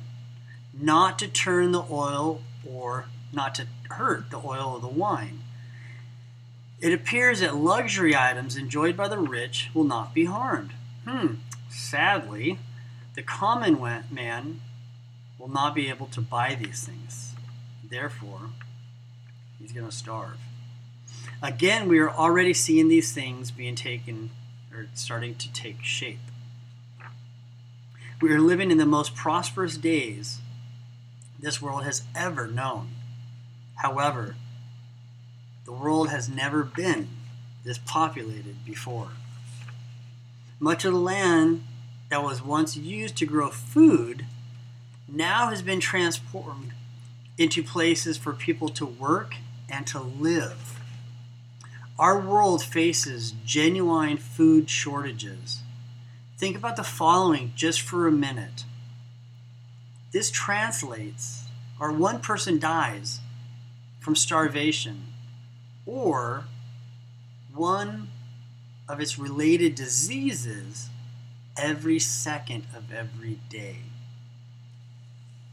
not 0.73 1.19
to 1.19 1.27
turn 1.27 1.71
the 1.71 1.85
oil 1.89 2.41
or 2.67 3.05
not 3.31 3.53
to 3.55 3.67
hurt 3.91 4.31
the 4.31 4.41
oil 4.43 4.75
of 4.75 4.81
the 4.81 4.87
wine. 4.87 5.43
It 6.81 6.93
appears 6.93 7.41
that 7.41 7.55
luxury 7.55 8.15
items 8.15 8.57
enjoyed 8.57 8.97
by 8.97 9.07
the 9.07 9.19
rich 9.19 9.69
will 9.73 9.83
not 9.83 10.15
be 10.15 10.25
harmed. 10.25 10.71
Hmm, 11.07 11.35
sadly, 11.69 12.57
the 13.15 13.23
common 13.23 13.79
man 14.11 14.61
will 15.39 15.47
not 15.47 15.73
be 15.73 15.89
able 15.89 16.07
to 16.07 16.21
buy 16.21 16.55
these 16.55 16.83
things. 16.83 17.33
Therefore, 17.83 18.49
he's 19.59 19.71
going 19.71 19.87
to 19.87 19.95
starve. 19.95 20.37
Again, 21.41 21.87
we 21.87 21.99
are 21.99 22.09
already 22.09 22.53
seeing 22.53 22.87
these 22.87 23.13
things 23.13 23.51
being 23.51 23.75
taken 23.75 24.31
or 24.73 24.87
starting 24.93 25.35
to 25.35 25.51
take 25.53 25.83
shape. 25.83 26.19
We 28.21 28.31
are 28.31 28.39
living 28.39 28.71
in 28.71 28.77
the 28.77 28.85
most 28.85 29.15
prosperous 29.15 29.77
days 29.77 30.39
this 31.39 31.61
world 31.61 31.83
has 31.83 32.03
ever 32.15 32.47
known. 32.47 32.89
However, 33.75 34.35
the 35.65 35.73
world 35.73 36.09
has 36.09 36.29
never 36.29 36.63
been 36.63 37.09
this 37.63 37.77
populated 37.77 38.63
before. 38.65 39.09
Much 40.59 40.85
of 40.85 40.93
the 40.93 40.99
land 40.99 41.63
that 42.09 42.23
was 42.23 42.43
once 42.43 42.77
used 42.77 43.17
to 43.17 43.25
grow 43.25 43.49
food 43.49 44.25
now 45.07 45.49
has 45.49 45.61
been 45.61 45.79
transformed 45.79 46.71
into 47.37 47.63
places 47.63 48.17
for 48.17 48.33
people 48.33 48.69
to 48.69 48.85
work 48.85 49.35
and 49.69 49.85
to 49.87 49.99
live. 49.99 50.79
Our 51.97 52.19
world 52.19 52.63
faces 52.63 53.33
genuine 53.45 54.17
food 54.17 54.69
shortages. 54.69 55.61
Think 56.37 56.57
about 56.57 56.75
the 56.75 56.83
following 56.83 57.53
just 57.55 57.81
for 57.81 58.07
a 58.07 58.11
minute. 58.11 58.65
This 60.11 60.31
translates, 60.31 61.45
or 61.79 61.91
one 61.91 62.19
person 62.19 62.59
dies 62.59 63.19
from 63.99 64.15
starvation, 64.15 65.07
or 65.85 66.45
one 67.53 68.09
of 68.87 68.99
its 68.99 69.17
related 69.17 69.75
diseases 69.75 70.89
every 71.57 71.99
second 71.99 72.65
of 72.75 72.91
every 72.91 73.39
day. 73.49 73.77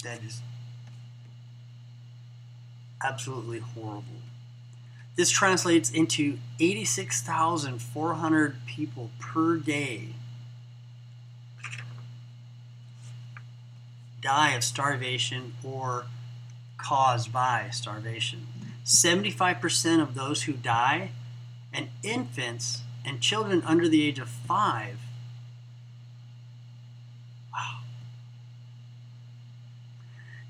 That 0.05 0.23
is 0.23 0.41
absolutely 3.03 3.59
horrible. 3.61 4.23
This 5.17 5.31
translates 5.31 5.91
into 5.91 6.39
86,400 6.59 8.57
people 8.67 9.11
per 9.21 9.57
day 9.57 10.15
die 14.23 14.53
of 14.53 14.65
starvation 14.65 15.53
or 15.63 16.07
caused 16.79 17.33
by 17.33 17.69
starvation. 17.71 18.47
75% 18.85 20.01
of 20.01 20.15
those 20.15 20.45
who 20.45 20.53
die, 20.53 21.11
and 21.73 21.89
infants 22.03 22.83
and 23.05 23.21
children 23.21 23.63
under 23.65 23.89
the 23.89 24.07
age 24.07 24.19
of 24.19 24.29
five, 24.29 24.99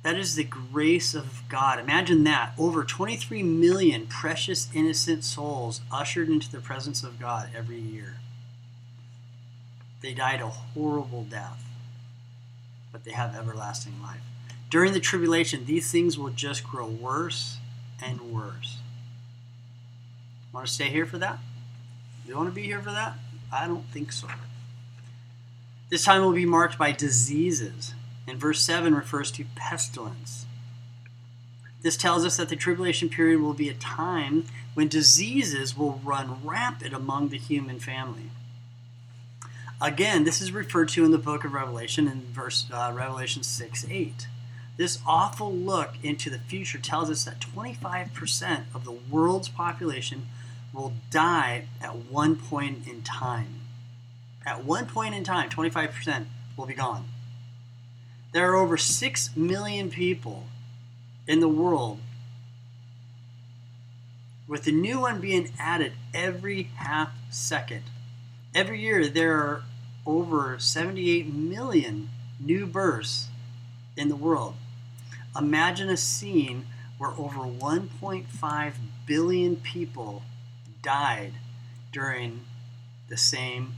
That 0.02 0.16
is 0.16 0.34
the 0.34 0.44
grace 0.44 1.14
of 1.14 1.42
God. 1.48 1.78
Imagine 1.78 2.24
that. 2.24 2.54
Over 2.58 2.82
23 2.82 3.42
million 3.42 4.06
precious, 4.08 4.68
innocent 4.74 5.22
souls 5.22 5.80
ushered 5.92 6.28
into 6.28 6.50
the 6.50 6.60
presence 6.60 7.04
of 7.04 7.20
God 7.20 7.50
every 7.56 7.78
year. 7.78 8.16
They 10.00 10.12
died 10.12 10.40
a 10.40 10.48
horrible 10.48 11.22
death, 11.22 11.62
but 12.90 13.04
they 13.04 13.12
have 13.12 13.36
everlasting 13.36 14.02
life. 14.02 14.20
During 14.70 14.92
the 14.92 15.00
tribulation, 15.00 15.66
these 15.66 15.92
things 15.92 16.18
will 16.18 16.30
just 16.30 16.64
grow 16.64 16.88
worse 16.88 17.58
and 18.02 18.20
worse. 18.20 18.78
Want 20.52 20.66
to 20.66 20.72
stay 20.72 20.88
here 20.88 21.06
for 21.06 21.18
that? 21.18 21.38
You 22.26 22.36
want 22.36 22.48
to 22.48 22.54
be 22.54 22.62
here 22.62 22.80
for 22.80 22.90
that? 22.90 23.18
I 23.52 23.68
don't 23.68 23.86
think 23.92 24.10
so. 24.10 24.26
This 25.90 26.04
time 26.04 26.22
will 26.22 26.32
be 26.32 26.46
marked 26.46 26.78
by 26.78 26.90
diseases 26.90 27.94
and 28.26 28.38
verse 28.38 28.62
7 28.62 28.94
refers 28.94 29.30
to 29.32 29.44
pestilence. 29.54 30.46
This 31.82 31.96
tells 31.96 32.24
us 32.24 32.36
that 32.36 32.48
the 32.48 32.56
tribulation 32.56 33.08
period 33.08 33.40
will 33.40 33.54
be 33.54 33.68
a 33.68 33.74
time 33.74 34.44
when 34.74 34.88
diseases 34.88 35.76
will 35.76 36.00
run 36.04 36.44
rampant 36.44 36.94
among 36.94 37.28
the 37.28 37.38
human 37.38 37.80
family. 37.80 38.30
Again, 39.80 40.22
this 40.22 40.40
is 40.40 40.52
referred 40.52 40.90
to 40.90 41.04
in 41.04 41.10
the 41.10 41.18
book 41.18 41.44
of 41.44 41.52
Revelation 41.52 42.06
in 42.06 42.22
verse 42.32 42.66
uh, 42.72 42.92
Revelation 42.94 43.42
6 43.42 43.86
8. 43.90 44.28
This 44.76 45.00
awful 45.04 45.52
look 45.52 45.94
into 46.02 46.30
the 46.30 46.38
future 46.38 46.78
tells 46.78 47.10
us 47.10 47.24
that 47.24 47.40
25% 47.40 48.64
of 48.74 48.84
the 48.84 48.92
world's 48.92 49.48
population 49.48 50.28
will 50.72 50.92
die 51.10 51.66
at 51.80 51.96
one 51.96 52.36
point 52.36 52.86
in 52.86 53.02
time. 53.02 53.60
At 54.46 54.64
one 54.64 54.86
point 54.86 55.14
in 55.14 55.24
time, 55.24 55.50
25% 55.50 56.26
will 56.56 56.66
be 56.66 56.74
gone. 56.74 57.04
There 58.32 58.50
are 58.50 58.56
over 58.56 58.78
6 58.78 59.36
million 59.36 59.90
people 59.90 60.44
in 61.26 61.40
the 61.40 61.48
world, 61.48 62.00
with 64.48 64.66
a 64.66 64.72
new 64.72 65.00
one 65.00 65.20
being 65.20 65.52
added 65.58 65.92
every 66.14 66.64
half 66.76 67.10
second. 67.30 67.84
Every 68.54 68.80
year, 68.80 69.06
there 69.06 69.36
are 69.36 69.64
over 70.06 70.58
78 70.58 71.32
million 71.32 72.08
new 72.40 72.66
births 72.66 73.28
in 73.96 74.08
the 74.08 74.16
world. 74.16 74.54
Imagine 75.38 75.90
a 75.90 75.96
scene 75.96 76.66
where 76.96 77.10
over 77.10 77.40
1.5 77.40 78.72
billion 79.06 79.56
people 79.56 80.22
died 80.82 81.32
during 81.92 82.40
the 83.08 83.16
same 83.16 83.74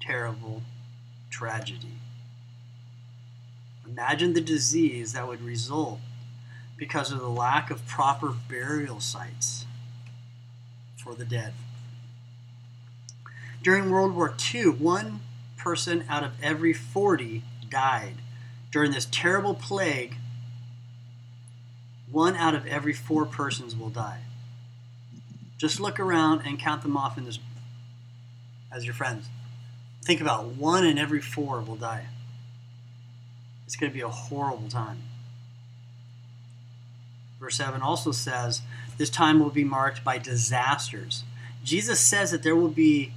terrible 0.00 0.62
tragedy. 1.30 1.99
Imagine 3.90 4.34
the 4.34 4.40
disease 4.40 5.12
that 5.12 5.26
would 5.26 5.42
result 5.42 5.98
because 6.76 7.10
of 7.10 7.18
the 7.18 7.28
lack 7.28 7.70
of 7.70 7.86
proper 7.86 8.32
burial 8.48 9.00
sites 9.00 9.66
for 10.96 11.14
the 11.14 11.24
dead. 11.24 11.52
During 13.62 13.90
World 13.90 14.14
War 14.14 14.34
II, 14.54 14.70
one 14.70 15.20
person 15.56 16.04
out 16.08 16.22
of 16.22 16.32
every 16.42 16.72
40 16.72 17.42
died. 17.68 18.14
During 18.70 18.92
this 18.92 19.08
terrible 19.10 19.54
plague, 19.54 20.16
one 22.10 22.36
out 22.36 22.54
of 22.54 22.66
every 22.66 22.92
four 22.92 23.26
persons 23.26 23.76
will 23.76 23.90
die. 23.90 24.20
Just 25.58 25.80
look 25.80 26.00
around 26.00 26.42
and 26.46 26.58
count 26.58 26.82
them 26.82 26.96
off 26.96 27.18
in 27.18 27.24
this 27.24 27.38
as 28.72 28.84
your 28.84 28.94
friends. 28.94 29.26
Think 30.02 30.20
about 30.20 30.46
one 30.46 30.86
in 30.86 30.96
every 30.96 31.20
four 31.20 31.60
will 31.60 31.76
die. 31.76 32.06
It's 33.70 33.76
going 33.76 33.92
to 33.92 33.96
be 33.96 34.02
a 34.02 34.08
horrible 34.08 34.68
time. 34.68 34.98
Verse 37.38 37.54
7 37.54 37.80
also 37.80 38.10
says, 38.10 38.62
This 38.98 39.10
time 39.10 39.38
will 39.38 39.50
be 39.50 39.62
marked 39.62 40.02
by 40.02 40.18
disasters. 40.18 41.22
Jesus 41.62 42.00
says 42.00 42.32
that 42.32 42.42
there 42.42 42.56
will 42.56 42.66
be 42.66 43.12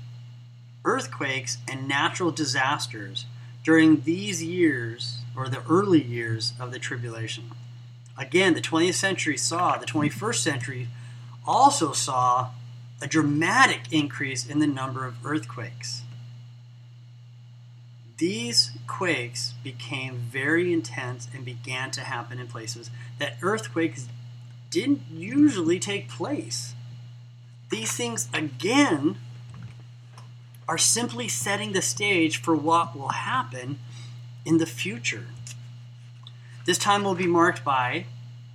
earthquakes 0.85 1.57
and 1.67 1.87
natural 1.87 2.29
disasters 2.29 3.25
during 3.63 4.01
these 4.01 4.43
years, 4.43 5.21
or 5.35 5.49
the 5.49 5.63
early 5.67 6.03
years 6.03 6.53
of 6.59 6.71
the 6.71 6.77
tribulation. 6.77 7.45
Again, 8.15 8.53
the 8.53 8.61
20th 8.61 8.93
century 8.93 9.37
saw, 9.37 9.79
the 9.79 9.87
21st 9.87 10.35
century 10.35 10.87
also 11.47 11.93
saw 11.93 12.51
a 13.01 13.07
dramatic 13.07 13.91
increase 13.91 14.45
in 14.45 14.59
the 14.59 14.67
number 14.67 15.07
of 15.07 15.25
earthquakes. 15.25 16.03
These 18.17 18.71
quakes 18.87 19.53
became 19.63 20.17
very 20.31 20.71
intense 20.71 21.27
and 21.33 21.43
began 21.43 21.91
to 21.91 22.01
happen 22.01 22.39
in 22.39 22.47
places 22.47 22.89
that 23.19 23.37
earthquakes 23.41 24.07
didn't 24.69 25.01
usually 25.11 25.79
take 25.79 26.09
place. 26.09 26.75
These 27.69 27.93
things, 27.93 28.29
again, 28.33 29.17
are 30.67 30.77
simply 30.77 31.27
setting 31.27 31.73
the 31.73 31.81
stage 31.81 32.41
for 32.41 32.55
what 32.55 32.95
will 32.95 33.09
happen 33.09 33.79
in 34.45 34.57
the 34.57 34.65
future. 34.65 35.25
This 36.65 36.77
time 36.77 37.03
will 37.03 37.15
be 37.15 37.27
marked 37.27 37.63
by 37.63 38.05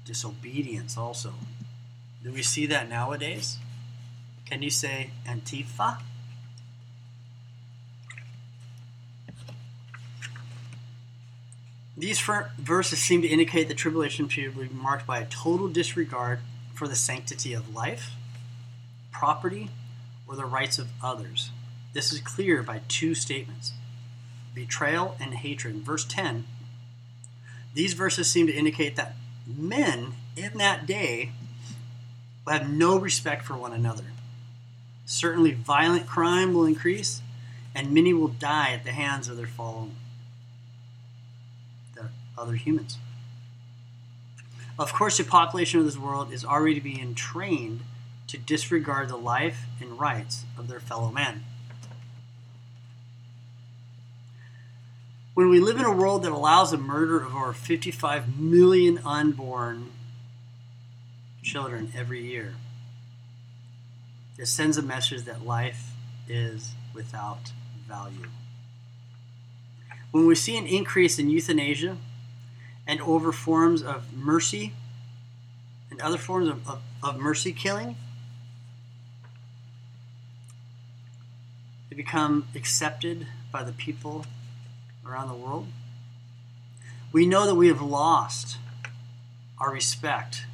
disobedience 0.05 0.97
also. 0.97 1.35
Do 2.23 2.33
we 2.33 2.43
see 2.43 2.67
that 2.67 2.89
nowadays? 2.89 3.59
Can 4.47 4.63
you 4.63 4.71
say 4.71 5.11
Antifa? 5.27 5.99
These 11.99 12.21
verses 12.21 13.01
seem 13.01 13.23
to 13.23 13.29
indicate 13.29 13.67
the 13.67 13.75
tribulation 13.75 14.29
period 14.29 14.55
will 14.55 14.69
be 14.69 14.73
marked 14.73 15.05
by 15.05 15.19
a 15.19 15.27
total 15.27 15.67
disregard 15.67 16.39
for 16.73 16.87
the 16.87 16.95
sanctity 16.95 17.53
of 17.53 17.75
life, 17.75 18.13
property, 19.11 19.71
or 20.29 20.37
the 20.37 20.45
rights 20.45 20.79
of 20.79 20.91
others. 21.03 21.51
This 21.95 22.13
is 22.13 22.21
clear 22.21 22.63
by 22.63 22.83
two 22.87 23.17
statements 23.17 23.73
betrayal 24.55 25.17
and 25.19 25.35
hatred. 25.35 25.75
Verse 25.77 26.05
10, 26.05 26.45
these 27.75 27.95
verses 27.95 28.31
seem 28.31 28.47
to 28.47 28.53
indicate 28.53 28.95
that 28.95 29.17
men 29.45 30.13
in 30.37 30.57
that 30.59 30.87
day 30.87 31.33
will 32.45 32.53
have 32.53 32.71
no 32.71 32.97
respect 32.97 33.45
for 33.45 33.57
one 33.57 33.73
another. 33.73 34.05
Certainly, 35.05 35.55
violent 35.55 36.07
crime 36.07 36.55
will 36.55 36.65
increase, 36.65 37.23
and 37.75 37.91
many 37.91 38.13
will 38.13 38.29
die 38.29 38.71
at 38.71 38.85
the 38.85 38.93
hands 38.93 39.27
of 39.27 39.37
their 39.37 39.47
fallen 39.47 39.97
other 42.39 42.55
humans. 42.55 42.99
Of 44.79 44.93
course, 44.93 45.19
the 45.19 45.25
population 45.25 45.81
of 45.81 45.87
this 45.87 45.99
world 45.99 46.33
is 46.33 46.45
already 46.45 46.79
being 46.79 47.15
trained 47.15 47.81
to 48.29 48.39
disregard 48.39 49.09
the 49.09 49.17
life 49.17 49.67
and 49.81 49.99
rights 49.99 50.45
of 50.57 50.69
their 50.69 50.81
fellow 50.81 51.11
man. 51.11 51.45
When 55.35 55.49
we 55.49 55.61
live 55.61 55.79
in 55.79 55.85
a 55.85 55.93
world 55.93 56.23
that 56.25 56.33
allows 56.33 56.73
the 56.73 56.79
murder 56.79 57.21
of 57.21 57.35
over 57.35 57.53
55 57.53 58.39
million 58.39 58.99
unborn 59.05 59.91
children 61.43 61.93
every 61.97 62.25
year, 62.25 62.55
it 64.37 64.47
sends 64.47 64.77
a 64.77 64.83
message 64.83 65.25
that 65.25 65.47
life 65.47 65.93
is 66.29 66.75
without 66.95 67.53
value. 67.87 68.27
When 70.11 70.27
we 70.27 70.35
see 70.35 70.57
an 70.57 70.67
increase 70.67 71.19
in 71.19 71.31
euthanasia 71.31 71.97
and 72.89 73.03
over 73.03 73.31
forms 73.31 73.83
of 73.83 74.15
mercy 74.15 74.73
and 75.91 76.01
other 76.01 76.17
forms 76.17 76.49
of, 76.49 76.67
of, 76.67 76.81
of 77.03 77.21
mercy 77.21 77.53
killing. 77.53 77.97
They 81.91 81.97
become 81.97 82.49
accepted 82.55 83.27
by 83.53 83.63
the 83.63 83.73
people 83.73 84.25
around 85.07 85.29
the 85.29 85.35
world. 85.35 85.67
We 87.13 87.27
know 87.27 87.47
that 87.47 87.55
we 87.55 87.69
have 87.69 87.83
lost 87.83 88.57
our 89.61 89.73
respect 89.73 90.47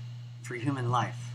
for 0.43 0.55
human 0.57 0.91
life. 0.91 1.31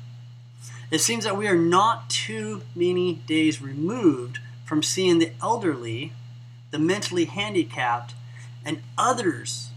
It 0.91 0.99
seems 0.99 1.23
that 1.23 1.38
we 1.38 1.47
are 1.47 1.57
not 1.57 2.09
too 2.09 2.63
many 2.75 3.13
days 3.13 3.62
removed 3.62 4.39
from 4.65 4.83
seeing 4.83 5.19
the 5.19 5.31
elderly, 5.41 6.13
the 6.71 6.79
mentally 6.79 7.25
handicapped, 7.25 8.15
and 8.65 8.81
others 8.97 9.69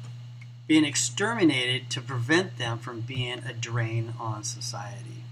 being 0.67 0.85
exterminated 0.85 1.91
to 1.91 2.01
prevent 2.01 2.57
them 2.59 2.79
from 2.79 3.01
being 3.01 3.41
a 3.41 3.53
drain 3.53 4.15
on 4.19 4.45
society. 4.45 5.25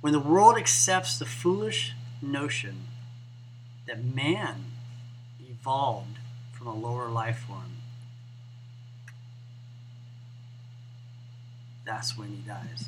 When 0.00 0.12
the 0.12 0.20
world 0.20 0.56
accepts 0.56 1.18
the 1.18 1.24
foolish 1.24 1.94
notion 2.22 2.84
that 3.86 4.04
man 4.04 4.66
evolved 5.40 6.18
from 6.52 6.66
a 6.66 6.74
lower 6.74 7.08
life 7.08 7.44
form, 7.46 7.78
that's 11.84 12.16
when 12.16 12.28
he 12.28 12.42
dies. 12.46 12.84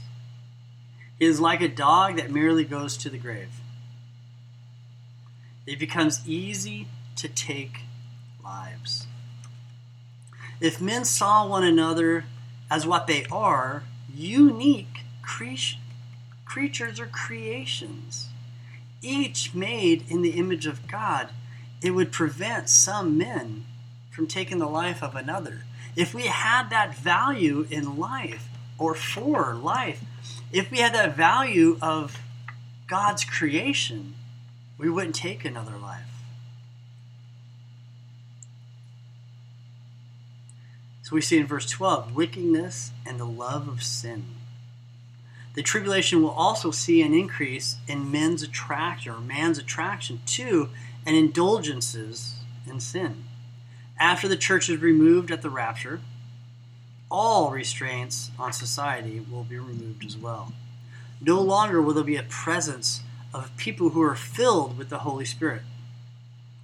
He 1.19 1.25
is 1.25 1.41
like 1.41 1.61
a 1.61 1.69
dog 1.69 2.17
that 2.17 2.31
merely 2.31 2.65
goes 2.65 2.97
to 2.99 3.11
the 3.11 3.19
grave. 3.19 3.61
It 5.67 5.79
becomes 5.79 6.27
easy 6.27 6.89
to 7.17 7.29
take 7.29 7.83
lives. 8.43 9.07
If 10.61 10.81
men 10.81 11.05
saw 11.05 11.47
one 11.47 11.65
another 11.65 12.25
as 12.71 12.87
what 12.87 13.07
they 13.07 13.25
are, 13.27 13.85
unique 14.15 15.05
cre- 15.23 15.79
creatures 16.45 17.01
or 17.01 17.07
creations, 17.07 18.29
each 19.01 19.55
made 19.55 20.05
in 20.09 20.21
the 20.21 20.33
image 20.33 20.67
of 20.67 20.87
God, 20.87 21.31
it 21.83 21.93
would 21.93 22.13
prevent 22.13 22.69
some 22.69 23.17
men 23.17 23.65
from 24.11 24.27
taking 24.27 24.59
the 24.59 24.67
life 24.67 25.03
of 25.03 25.15
another. 25.15 25.65
If 25.97 26.13
we 26.13 26.27
had 26.27 26.69
that 26.69 26.95
value 26.95 27.67
in 27.71 27.99
life 27.99 28.49
or 28.77 28.95
for 28.95 29.55
life, 29.55 30.05
if 30.53 30.71
we 30.71 30.79
had 30.79 30.95
that 30.95 31.17
value 31.17 31.79
of 31.81 32.19
God's 32.87 33.25
creation, 33.25 34.15
we 34.77 34.91
wouldn't 34.91 35.15
take 35.15 35.45
another 35.45 35.79
life. 35.79 36.20
So 41.11 41.17
we 41.17 41.23
see 41.23 41.39
in 41.39 41.47
verse 41.49 41.67
12 41.67 42.15
wickedness 42.15 42.93
and 43.05 43.19
the 43.19 43.25
love 43.25 43.67
of 43.67 43.83
sin. 43.83 44.27
The 45.55 45.63
tribulation 45.63 46.23
will 46.23 46.31
also 46.31 46.71
see 46.71 47.03
an 47.03 47.13
increase 47.13 47.79
in 47.89 48.13
men's 48.13 48.45
attraction 48.45 49.11
or 49.11 49.19
man's 49.19 49.59
attraction 49.59 50.21
to 50.27 50.69
and 51.05 51.17
indulgences 51.17 52.37
in 52.65 52.79
sin. 52.79 53.25
After 53.99 54.29
the 54.29 54.37
church 54.37 54.71
is 54.71 54.81
removed 54.81 55.33
at 55.33 55.43
the 55.43 55.51
rapture, 55.51 56.01
all 57.11 57.51
restraints 57.51 58.31
on 58.39 58.53
society 58.53 59.19
will 59.19 59.43
be 59.43 59.59
removed 59.59 60.05
as 60.05 60.17
well. 60.17 60.53
No 61.21 61.41
longer 61.41 61.83
will 61.83 61.95
there 61.95 62.05
be 62.05 62.15
a 62.15 62.23
presence 62.23 63.03
of 63.35 63.57
people 63.57 63.89
who 63.89 64.03
are 64.03 64.15
filled 64.15 64.79
with 64.79 64.91
the 64.91 64.99
Holy 64.99 65.25
Spirit. 65.25 65.63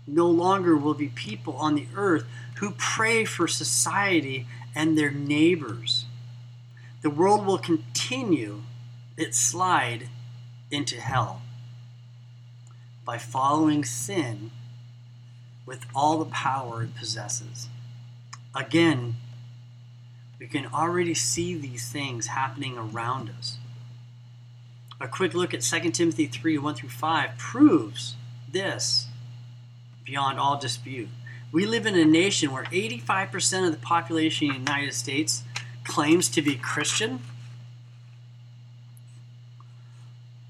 No 0.06 0.30
longer 0.30 0.76
will 0.76 0.94
be 0.94 1.08
people 1.08 1.56
on 1.56 1.74
the 1.74 1.88
earth 1.96 2.26
who 2.58 2.72
pray 2.72 3.24
for 3.24 3.46
society 3.46 4.46
and 4.74 4.96
their 4.96 5.10
neighbors. 5.10 6.06
The 7.02 7.10
world 7.10 7.46
will 7.46 7.58
continue 7.58 8.62
its 9.16 9.38
slide 9.38 10.08
into 10.70 11.00
hell 11.00 11.42
by 13.04 13.18
following 13.18 13.84
sin 13.84 14.50
with 15.64 15.86
all 15.94 16.18
the 16.18 16.30
power 16.30 16.82
it 16.82 16.96
possesses. 16.96 17.68
Again, 18.54 19.16
we 20.38 20.46
can 20.46 20.66
already 20.66 21.14
see 21.14 21.54
these 21.54 21.90
things 21.90 22.28
happening 22.28 22.76
around 22.76 23.30
us. 23.30 23.58
A 25.00 25.08
quick 25.08 25.34
look 25.34 25.52
at 25.52 25.60
2 25.60 25.90
Timothy 25.90 26.26
3 26.26 26.58
1 26.58 26.74
through 26.74 26.88
5 26.88 27.38
proves 27.38 28.16
this 28.50 29.08
beyond 30.04 30.38
all 30.38 30.58
dispute. 30.58 31.08
We 31.52 31.64
live 31.64 31.86
in 31.86 31.96
a 31.96 32.04
nation 32.04 32.52
where 32.52 32.64
85% 32.64 33.66
of 33.66 33.72
the 33.72 33.78
population 33.78 34.48
in 34.48 34.52
the 34.52 34.58
United 34.58 34.94
States 34.94 35.44
claims 35.84 36.28
to 36.30 36.42
be 36.42 36.56
Christian. 36.56 37.20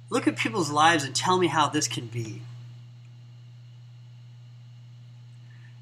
Look 0.09 0.27
at 0.27 0.37
people's 0.37 0.71
lives 0.71 1.05
and 1.05 1.15
tell 1.15 1.39
me 1.39 1.49
how 1.49 1.69
this 1.69 1.89
can 1.89 2.07
be. 2.07 2.43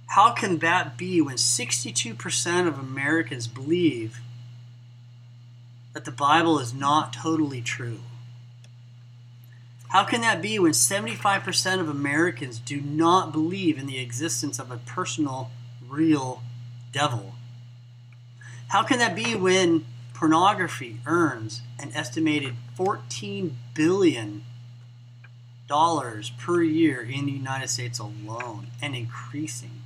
How 0.08 0.32
can 0.32 0.58
that 0.58 0.96
be 0.96 1.20
when 1.20 1.36
62% 1.36 2.68
of 2.68 2.78
Americans 2.78 3.46
believe 3.48 4.20
that 5.92 6.04
the 6.04 6.12
Bible 6.12 6.58
is 6.58 6.72
not 6.72 7.12
totally 7.12 7.60
true? 7.60 8.00
How 9.94 10.02
can 10.02 10.22
that 10.22 10.42
be 10.42 10.58
when 10.58 10.72
75% 10.72 11.78
of 11.78 11.88
Americans 11.88 12.58
do 12.58 12.80
not 12.80 13.30
believe 13.30 13.78
in 13.78 13.86
the 13.86 14.00
existence 14.00 14.58
of 14.58 14.72
a 14.72 14.78
personal, 14.78 15.52
real 15.88 16.42
devil? 16.90 17.36
How 18.70 18.82
can 18.82 18.98
that 18.98 19.14
be 19.14 19.36
when 19.36 19.86
pornography 20.12 20.98
earns 21.06 21.62
an 21.78 21.92
estimated 21.94 22.56
$14 22.76 23.52
billion 23.72 24.42
per 25.68 26.60
year 26.60 27.00
in 27.00 27.26
the 27.26 27.32
United 27.32 27.70
States 27.70 28.00
alone 28.00 28.66
and 28.82 28.96
increasing? 28.96 29.82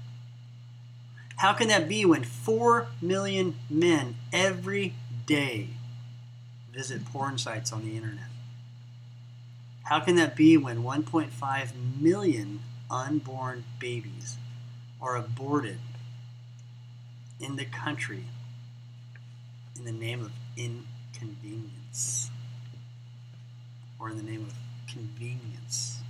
How 1.36 1.52
can 1.52 1.68
that 1.68 1.86
be 1.86 2.06
when 2.06 2.24
4 2.24 2.86
million 3.02 3.56
men 3.68 4.16
every 4.32 4.94
day 5.26 5.68
visit 6.72 7.04
porn 7.04 7.36
sites 7.36 7.74
on 7.74 7.84
the 7.84 7.94
internet? 7.94 8.28
How 9.88 10.00
can 10.00 10.16
that 10.16 10.36
be 10.36 10.58
when 10.58 10.82
1.5 10.82 11.70
million 11.98 12.60
unborn 12.90 13.64
babies 13.78 14.36
are 15.00 15.16
aborted 15.16 15.78
in 17.40 17.56
the 17.56 17.64
country 17.64 18.24
in 19.78 19.86
the 19.86 19.92
name 19.92 20.20
of 20.20 20.32
inconvenience 20.58 22.28
or 23.98 24.10
in 24.10 24.18
the 24.18 24.22
name 24.22 24.44
of 24.44 24.52
convenience? 24.92 26.02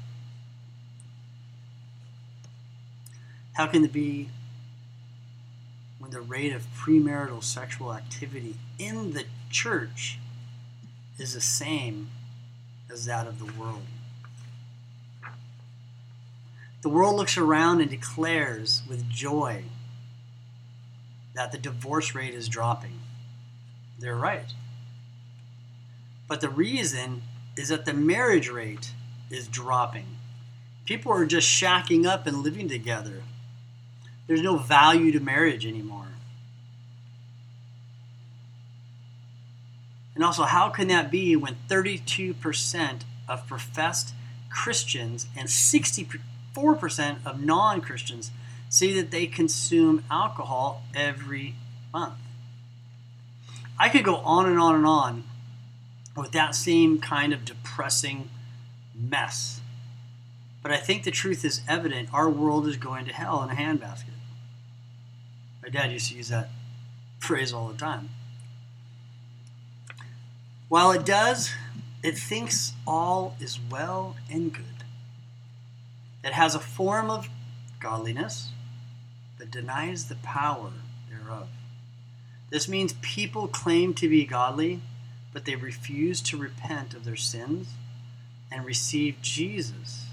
How 3.52 3.68
can 3.68 3.84
it 3.84 3.92
be 3.92 4.30
when 6.00 6.10
the 6.10 6.20
rate 6.20 6.52
of 6.52 6.66
premarital 6.76 7.44
sexual 7.44 7.94
activity 7.94 8.56
in 8.76 9.12
the 9.12 9.26
church 9.50 10.18
is 11.16 11.34
the 11.34 11.40
same 11.40 12.08
as 12.90 13.04
that 13.06 13.26
of 13.26 13.38
the 13.38 13.52
world. 13.60 13.82
The 16.82 16.88
world 16.88 17.16
looks 17.16 17.36
around 17.36 17.80
and 17.80 17.90
declares 17.90 18.82
with 18.88 19.08
joy 19.08 19.64
that 21.34 21.52
the 21.52 21.58
divorce 21.58 22.14
rate 22.14 22.34
is 22.34 22.48
dropping. 22.48 23.00
They're 23.98 24.16
right. 24.16 24.52
But 26.28 26.40
the 26.40 26.48
reason 26.48 27.22
is 27.56 27.68
that 27.68 27.84
the 27.84 27.94
marriage 27.94 28.48
rate 28.48 28.92
is 29.30 29.48
dropping. 29.48 30.06
People 30.84 31.12
are 31.12 31.26
just 31.26 31.48
shacking 31.48 32.06
up 32.06 32.26
and 32.26 32.38
living 32.38 32.68
together. 32.68 33.22
There's 34.26 34.42
no 34.42 34.56
value 34.56 35.10
to 35.12 35.20
marriage 35.20 35.66
anymore. 35.66 36.07
And 40.18 40.24
also, 40.24 40.42
how 40.42 40.68
can 40.68 40.88
that 40.88 41.12
be 41.12 41.36
when 41.36 41.54
32% 41.68 43.02
of 43.28 43.46
professed 43.46 44.14
Christians 44.50 45.28
and 45.36 45.46
64% 45.46 47.18
of 47.24 47.40
non 47.40 47.80
Christians 47.80 48.32
say 48.68 48.92
that 48.94 49.12
they 49.12 49.28
consume 49.28 50.02
alcohol 50.10 50.82
every 50.92 51.54
month? 51.92 52.16
I 53.78 53.88
could 53.88 54.02
go 54.02 54.16
on 54.16 54.46
and 54.46 54.58
on 54.58 54.74
and 54.74 54.84
on 54.84 55.22
with 56.16 56.32
that 56.32 56.56
same 56.56 56.98
kind 56.98 57.32
of 57.32 57.44
depressing 57.44 58.28
mess. 58.92 59.60
But 60.64 60.72
I 60.72 60.78
think 60.78 61.04
the 61.04 61.12
truth 61.12 61.44
is 61.44 61.60
evident. 61.68 62.08
Our 62.12 62.28
world 62.28 62.66
is 62.66 62.76
going 62.76 63.04
to 63.04 63.12
hell 63.12 63.40
in 63.44 63.50
a 63.50 63.54
handbasket. 63.54 64.16
My 65.62 65.68
dad 65.68 65.92
used 65.92 66.10
to 66.10 66.16
use 66.16 66.30
that 66.30 66.50
phrase 67.20 67.52
all 67.52 67.68
the 67.68 67.78
time. 67.78 68.08
While 70.68 70.92
it 70.92 71.06
does, 71.06 71.50
it 72.02 72.18
thinks 72.18 72.74
all 72.86 73.36
is 73.40 73.58
well 73.70 74.16
and 74.30 74.52
good. 74.52 74.64
It 76.22 76.32
has 76.32 76.54
a 76.54 76.60
form 76.60 77.10
of 77.10 77.28
godliness, 77.80 78.50
but 79.38 79.50
denies 79.50 80.06
the 80.06 80.16
power 80.16 80.72
thereof. 81.08 81.48
This 82.50 82.68
means 82.68 82.94
people 83.00 83.48
claim 83.48 83.94
to 83.94 84.08
be 84.08 84.24
godly, 84.24 84.80
but 85.32 85.44
they 85.44 85.56
refuse 85.56 86.20
to 86.22 86.36
repent 86.36 86.92
of 86.94 87.04
their 87.04 87.16
sins 87.16 87.74
and 88.50 88.64
receive 88.64 89.22
Jesus 89.22 90.06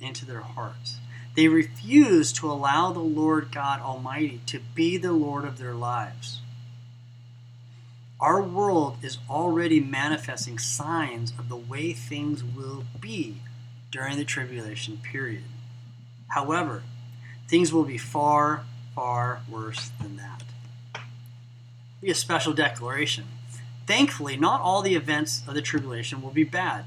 into 0.00 0.24
their 0.24 0.40
hearts. 0.40 0.98
They 1.34 1.48
refuse 1.48 2.32
to 2.34 2.50
allow 2.50 2.92
the 2.92 2.98
Lord 3.00 3.52
God 3.52 3.80
Almighty 3.80 4.40
to 4.46 4.60
be 4.74 4.96
the 4.96 5.12
Lord 5.12 5.44
of 5.44 5.58
their 5.58 5.74
lives. 5.74 6.40
Our 8.20 8.42
world 8.42 8.96
is 9.02 9.18
already 9.30 9.78
manifesting 9.78 10.58
signs 10.58 11.32
of 11.38 11.48
the 11.48 11.56
way 11.56 11.92
things 11.92 12.42
will 12.42 12.84
be 13.00 13.42
during 13.92 14.16
the 14.16 14.24
tribulation 14.24 14.98
period. 14.98 15.44
However, 16.28 16.82
things 17.48 17.72
will 17.72 17.84
be 17.84 17.96
far, 17.96 18.64
far 18.94 19.42
worse 19.48 19.92
than 20.00 20.16
that. 20.16 20.42
Be 22.00 22.10
a 22.10 22.14
special 22.14 22.52
declaration. 22.52 23.24
Thankfully, 23.86 24.36
not 24.36 24.60
all 24.60 24.82
the 24.82 24.96
events 24.96 25.42
of 25.46 25.54
the 25.54 25.62
tribulation 25.62 26.20
will 26.20 26.30
be 26.30 26.44
bad. 26.44 26.86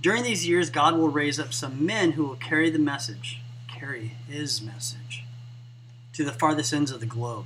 During 0.00 0.22
these 0.22 0.48
years, 0.48 0.70
God 0.70 0.96
will 0.96 1.10
raise 1.10 1.38
up 1.38 1.52
some 1.52 1.84
men 1.84 2.12
who 2.12 2.24
will 2.24 2.36
carry 2.36 2.70
the 2.70 2.78
message, 2.78 3.42
carry 3.68 4.14
his 4.26 4.62
message, 4.62 5.24
to 6.14 6.24
the 6.24 6.32
farthest 6.32 6.72
ends 6.72 6.90
of 6.90 7.00
the 7.00 7.06
globe. 7.06 7.44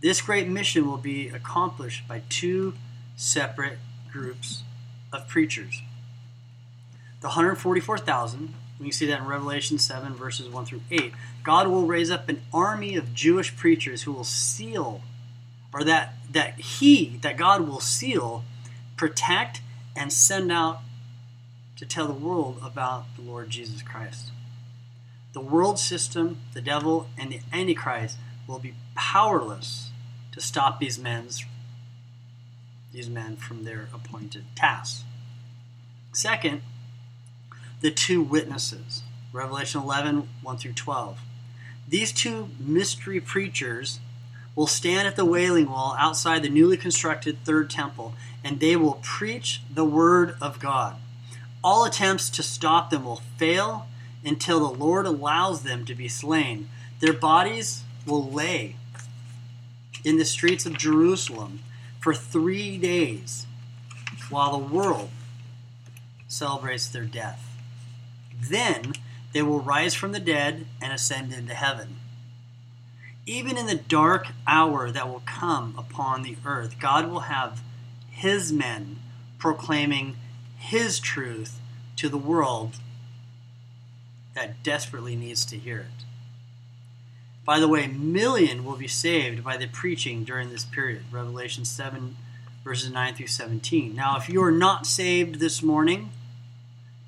This 0.00 0.20
great 0.20 0.46
mission 0.46 0.86
will 0.86 0.98
be 0.98 1.28
accomplished 1.28 2.06
by 2.06 2.22
two 2.28 2.74
separate 3.16 3.78
groups 4.12 4.62
of 5.12 5.26
preachers. 5.26 5.82
The 7.20 7.28
144,000, 7.28 8.54
we 8.78 8.86
can 8.86 8.92
see 8.92 9.06
that 9.06 9.18
in 9.18 9.26
Revelation 9.26 9.76
7, 9.76 10.14
verses 10.14 10.48
1 10.48 10.66
through 10.66 10.82
8. 10.90 11.12
God 11.42 11.66
will 11.66 11.86
raise 11.86 12.12
up 12.12 12.28
an 12.28 12.42
army 12.54 12.94
of 12.94 13.12
Jewish 13.12 13.56
preachers 13.56 14.02
who 14.02 14.12
will 14.12 14.22
seal, 14.22 15.02
or 15.74 15.82
that, 15.82 16.14
that 16.30 16.60
He, 16.60 17.18
that 17.22 17.36
God 17.36 17.66
will 17.66 17.80
seal, 17.80 18.44
protect, 18.96 19.62
and 19.96 20.12
send 20.12 20.52
out 20.52 20.78
to 21.76 21.84
tell 21.84 22.06
the 22.06 22.12
world 22.12 22.60
about 22.62 23.06
the 23.16 23.22
Lord 23.22 23.50
Jesus 23.50 23.82
Christ. 23.82 24.30
The 25.32 25.40
world 25.40 25.80
system, 25.80 26.38
the 26.54 26.60
devil, 26.60 27.08
and 27.18 27.32
the 27.32 27.40
Antichrist 27.52 28.16
will 28.46 28.58
be 28.60 28.74
powerless 28.94 29.87
to 30.32 30.40
stop 30.40 30.80
these 30.80 30.98
men's 30.98 31.44
these 32.92 33.08
men 33.08 33.36
from 33.36 33.64
their 33.64 33.88
appointed 33.92 34.44
tasks. 34.56 35.04
Second, 36.12 36.62
the 37.80 37.90
two 37.90 38.22
witnesses. 38.22 39.02
Revelation 39.32 39.82
11, 39.82 40.28
1 40.42 40.56
through 40.56 40.72
12. 40.72 41.20
These 41.86 42.12
two 42.12 42.48
mystery 42.58 43.20
preachers 43.20 44.00
will 44.54 44.66
stand 44.66 45.06
at 45.06 45.16
the 45.16 45.24
wailing 45.24 45.68
wall 45.68 45.94
outside 45.98 46.42
the 46.42 46.48
newly 46.48 46.76
constructed 46.76 47.44
third 47.44 47.70
temple, 47.70 48.14
and 48.42 48.58
they 48.58 48.74
will 48.74 48.98
preach 49.02 49.62
the 49.72 49.84
word 49.84 50.34
of 50.40 50.58
God. 50.58 50.96
All 51.62 51.84
attempts 51.84 52.30
to 52.30 52.42
stop 52.42 52.90
them 52.90 53.04
will 53.04 53.22
fail 53.36 53.86
until 54.24 54.60
the 54.60 54.78
Lord 54.78 55.06
allows 55.06 55.62
them 55.62 55.84
to 55.84 55.94
be 55.94 56.08
slain. 56.08 56.68
Their 57.00 57.12
bodies 57.12 57.84
will 58.06 58.28
lay 58.28 58.76
in 60.04 60.16
the 60.16 60.24
streets 60.24 60.66
of 60.66 60.78
Jerusalem 60.78 61.60
for 62.00 62.14
three 62.14 62.78
days 62.78 63.46
while 64.30 64.52
the 64.52 64.74
world 64.74 65.10
celebrates 66.28 66.88
their 66.88 67.04
death. 67.04 67.56
Then 68.40 68.92
they 69.32 69.42
will 69.42 69.60
rise 69.60 69.94
from 69.94 70.12
the 70.12 70.20
dead 70.20 70.66
and 70.80 70.92
ascend 70.92 71.32
into 71.32 71.54
heaven. 71.54 71.96
Even 73.26 73.58
in 73.58 73.66
the 73.66 73.74
dark 73.74 74.28
hour 74.46 74.90
that 74.90 75.08
will 75.08 75.22
come 75.26 75.74
upon 75.76 76.22
the 76.22 76.36
earth, 76.44 76.78
God 76.80 77.10
will 77.10 77.20
have 77.20 77.62
his 78.10 78.52
men 78.52 79.00
proclaiming 79.38 80.16
his 80.56 80.98
truth 80.98 81.60
to 81.96 82.08
the 82.08 82.18
world 82.18 82.76
that 84.34 84.62
desperately 84.62 85.16
needs 85.16 85.44
to 85.46 85.58
hear 85.58 85.80
it. 85.80 85.97
By 87.48 87.60
the 87.60 87.66
way, 87.66 87.86
million 87.86 88.62
will 88.62 88.76
be 88.76 88.86
saved 88.86 89.42
by 89.42 89.56
the 89.56 89.66
preaching 89.66 90.22
during 90.22 90.50
this 90.50 90.66
period. 90.66 91.04
Revelation 91.10 91.64
7, 91.64 92.14
verses 92.62 92.90
9 92.90 93.14
through 93.14 93.28
17. 93.28 93.94
Now, 93.94 94.18
if 94.18 94.28
you 94.28 94.42
are 94.42 94.52
not 94.52 94.86
saved 94.86 95.36
this 95.40 95.62
morning, 95.62 96.10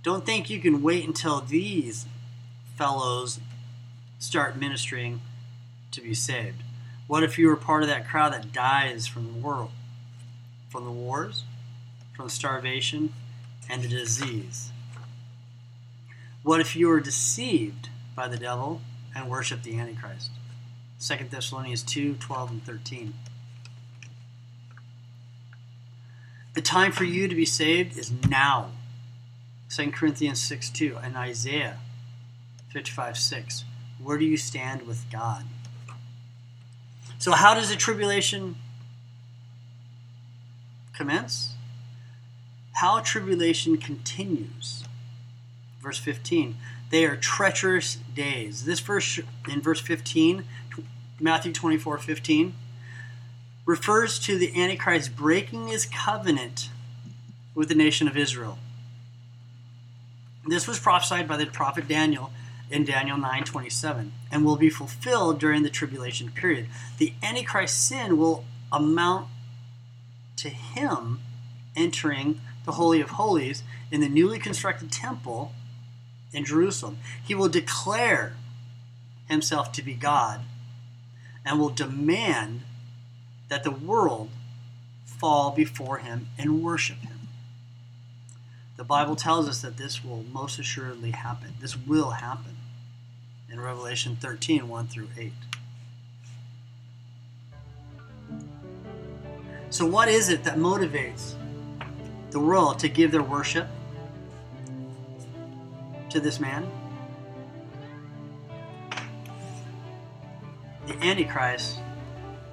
don't 0.02 0.24
think 0.24 0.48
you 0.48 0.58
can 0.58 0.82
wait 0.82 1.06
until 1.06 1.42
these 1.42 2.06
fellows 2.74 3.38
start 4.18 4.58
ministering 4.58 5.20
to 5.90 6.00
be 6.00 6.14
saved. 6.14 6.62
What 7.06 7.22
if 7.22 7.38
you 7.38 7.46
were 7.48 7.56
part 7.56 7.82
of 7.82 7.90
that 7.90 8.08
crowd 8.08 8.32
that 8.32 8.50
dies 8.50 9.06
from 9.06 9.26
the 9.26 9.46
world, 9.46 9.72
from 10.70 10.86
the 10.86 10.90
wars, 10.90 11.44
from 12.16 12.30
starvation, 12.30 13.12
and 13.68 13.82
the 13.82 13.88
disease? 13.88 14.70
What 16.42 16.60
if 16.60 16.74
you 16.74 16.88
were 16.88 17.00
deceived 17.00 17.90
by 18.16 18.26
the 18.26 18.38
devil 18.38 18.80
and 19.14 19.28
worship 19.28 19.62
the 19.62 19.78
Antichrist. 19.78 20.30
2 21.00 21.24
Thessalonians 21.30 21.82
2 21.82 22.14
12 22.14 22.50
and 22.50 22.64
13. 22.64 23.14
The 26.54 26.62
time 26.62 26.92
for 26.92 27.04
you 27.04 27.28
to 27.28 27.34
be 27.34 27.46
saved 27.46 27.96
is 27.96 28.12
now. 28.28 28.70
2 29.70 29.92
Corinthians 29.92 30.40
6 30.40 30.70
2 30.70 30.98
and 31.02 31.16
Isaiah 31.16 31.78
55 32.70 33.16
6. 33.16 33.64
Where 34.02 34.18
do 34.18 34.24
you 34.24 34.36
stand 34.36 34.82
with 34.82 35.04
God? 35.10 35.44
So, 37.18 37.32
how 37.32 37.54
does 37.54 37.68
the 37.68 37.76
tribulation 37.76 38.56
commence? 40.94 41.54
How 42.74 43.00
tribulation 43.00 43.76
continues. 43.76 44.84
Verse 45.80 45.98
15. 45.98 46.56
They 46.90 47.04
are 47.04 47.16
treacherous 47.16 47.96
days. 48.14 48.64
This 48.64 48.80
verse 48.80 49.20
in 49.48 49.62
verse 49.62 49.80
15, 49.80 50.44
Matthew 51.20 51.52
24 51.52 51.98
15, 51.98 52.54
refers 53.64 54.18
to 54.20 54.36
the 54.36 54.60
Antichrist 54.60 55.16
breaking 55.16 55.68
his 55.68 55.86
covenant 55.86 56.70
with 57.54 57.68
the 57.68 57.74
nation 57.74 58.08
of 58.08 58.16
Israel. 58.16 58.58
This 60.46 60.66
was 60.66 60.80
prophesied 60.80 61.28
by 61.28 61.36
the 61.36 61.46
prophet 61.46 61.86
Daniel 61.86 62.32
in 62.70 62.84
Daniel 62.84 63.16
9:27 63.16 64.10
and 64.30 64.44
will 64.44 64.56
be 64.56 64.70
fulfilled 64.70 65.38
during 65.38 65.62
the 65.62 65.70
tribulation 65.70 66.30
period. 66.30 66.68
The 66.98 67.14
Antichrist 67.22 67.86
sin 67.86 68.16
will 68.16 68.44
amount 68.72 69.28
to 70.36 70.48
him 70.48 71.20
entering 71.76 72.40
the 72.64 72.72
holy 72.72 73.00
of 73.00 73.10
holies 73.10 73.62
in 73.90 74.00
the 74.00 74.08
newly 74.08 74.38
constructed 74.38 74.90
temple 74.90 75.52
in 76.32 76.44
Jerusalem. 76.44 76.98
He 77.22 77.34
will 77.34 77.48
declare 77.48 78.36
himself 79.28 79.72
to 79.72 79.82
be 79.82 79.94
God 79.94 80.40
and 81.44 81.58
will 81.58 81.70
demand 81.70 82.62
that 83.48 83.64
the 83.64 83.70
world 83.70 84.30
fall 85.04 85.50
before 85.50 85.98
him 85.98 86.28
and 86.38 86.62
worship 86.62 86.98
him. 86.98 87.28
The 88.76 88.84
Bible 88.84 89.16
tells 89.16 89.48
us 89.48 89.60
that 89.60 89.76
this 89.76 90.04
will 90.04 90.24
most 90.32 90.58
assuredly 90.58 91.10
happen. 91.10 91.54
This 91.60 91.76
will 91.76 92.10
happen 92.10 92.56
in 93.50 93.60
Revelation 93.60 94.16
13 94.16 94.68
1 94.68 94.86
through 94.88 95.08
8. 95.18 95.32
So, 99.68 99.84
what 99.86 100.08
is 100.08 100.30
it 100.30 100.44
that 100.44 100.56
motivates 100.56 101.34
the 102.30 102.40
world 102.40 102.78
to 102.78 102.88
give 102.88 103.12
their 103.12 103.22
worship 103.22 103.68
to 106.10 106.20
this 106.20 106.40
man? 106.40 106.70
The 110.86 110.96
Antichrist 111.04 111.80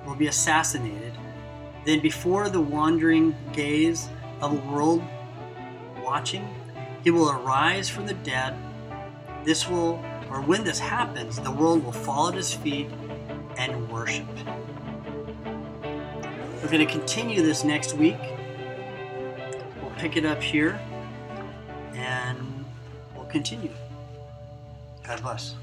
will 0.06 0.16
be 0.16 0.28
assassinated. 0.28 1.14
Then, 1.86 2.00
before 2.02 2.50
the 2.50 2.62
wandering 2.62 3.36
gaze 3.54 4.10
of 4.42 4.52
a 4.52 4.72
world 4.72 5.02
watching, 6.04 6.48
he 7.04 7.12
will 7.12 7.32
arise 7.32 7.90
from 7.90 8.06
the 8.06 8.14
dead. 8.14 8.56
This 9.44 9.68
will, 9.70 10.04
or 10.30 10.42
when 10.42 10.64
this 10.64 10.80
happens, 10.80 11.40
the 11.40 11.52
world 11.52 11.84
will 11.84 11.92
fall 11.92 12.28
at 12.28 12.36
his 12.36 12.54
feet 12.54 12.90
and 13.58 13.90
worship. 13.90 14.28
We're 16.62 16.70
going 16.70 16.86
to 16.86 16.92
continue 16.92 17.42
this 17.42 17.64
next 17.64 17.94
week. 17.94 18.20
We'll 19.82 19.92
pick 19.98 20.18
it 20.18 20.26
up 20.26 20.44
here 20.44 20.80
and 21.94 22.57
continue. 23.30 23.72
God 25.06 25.22
bless. 25.22 25.56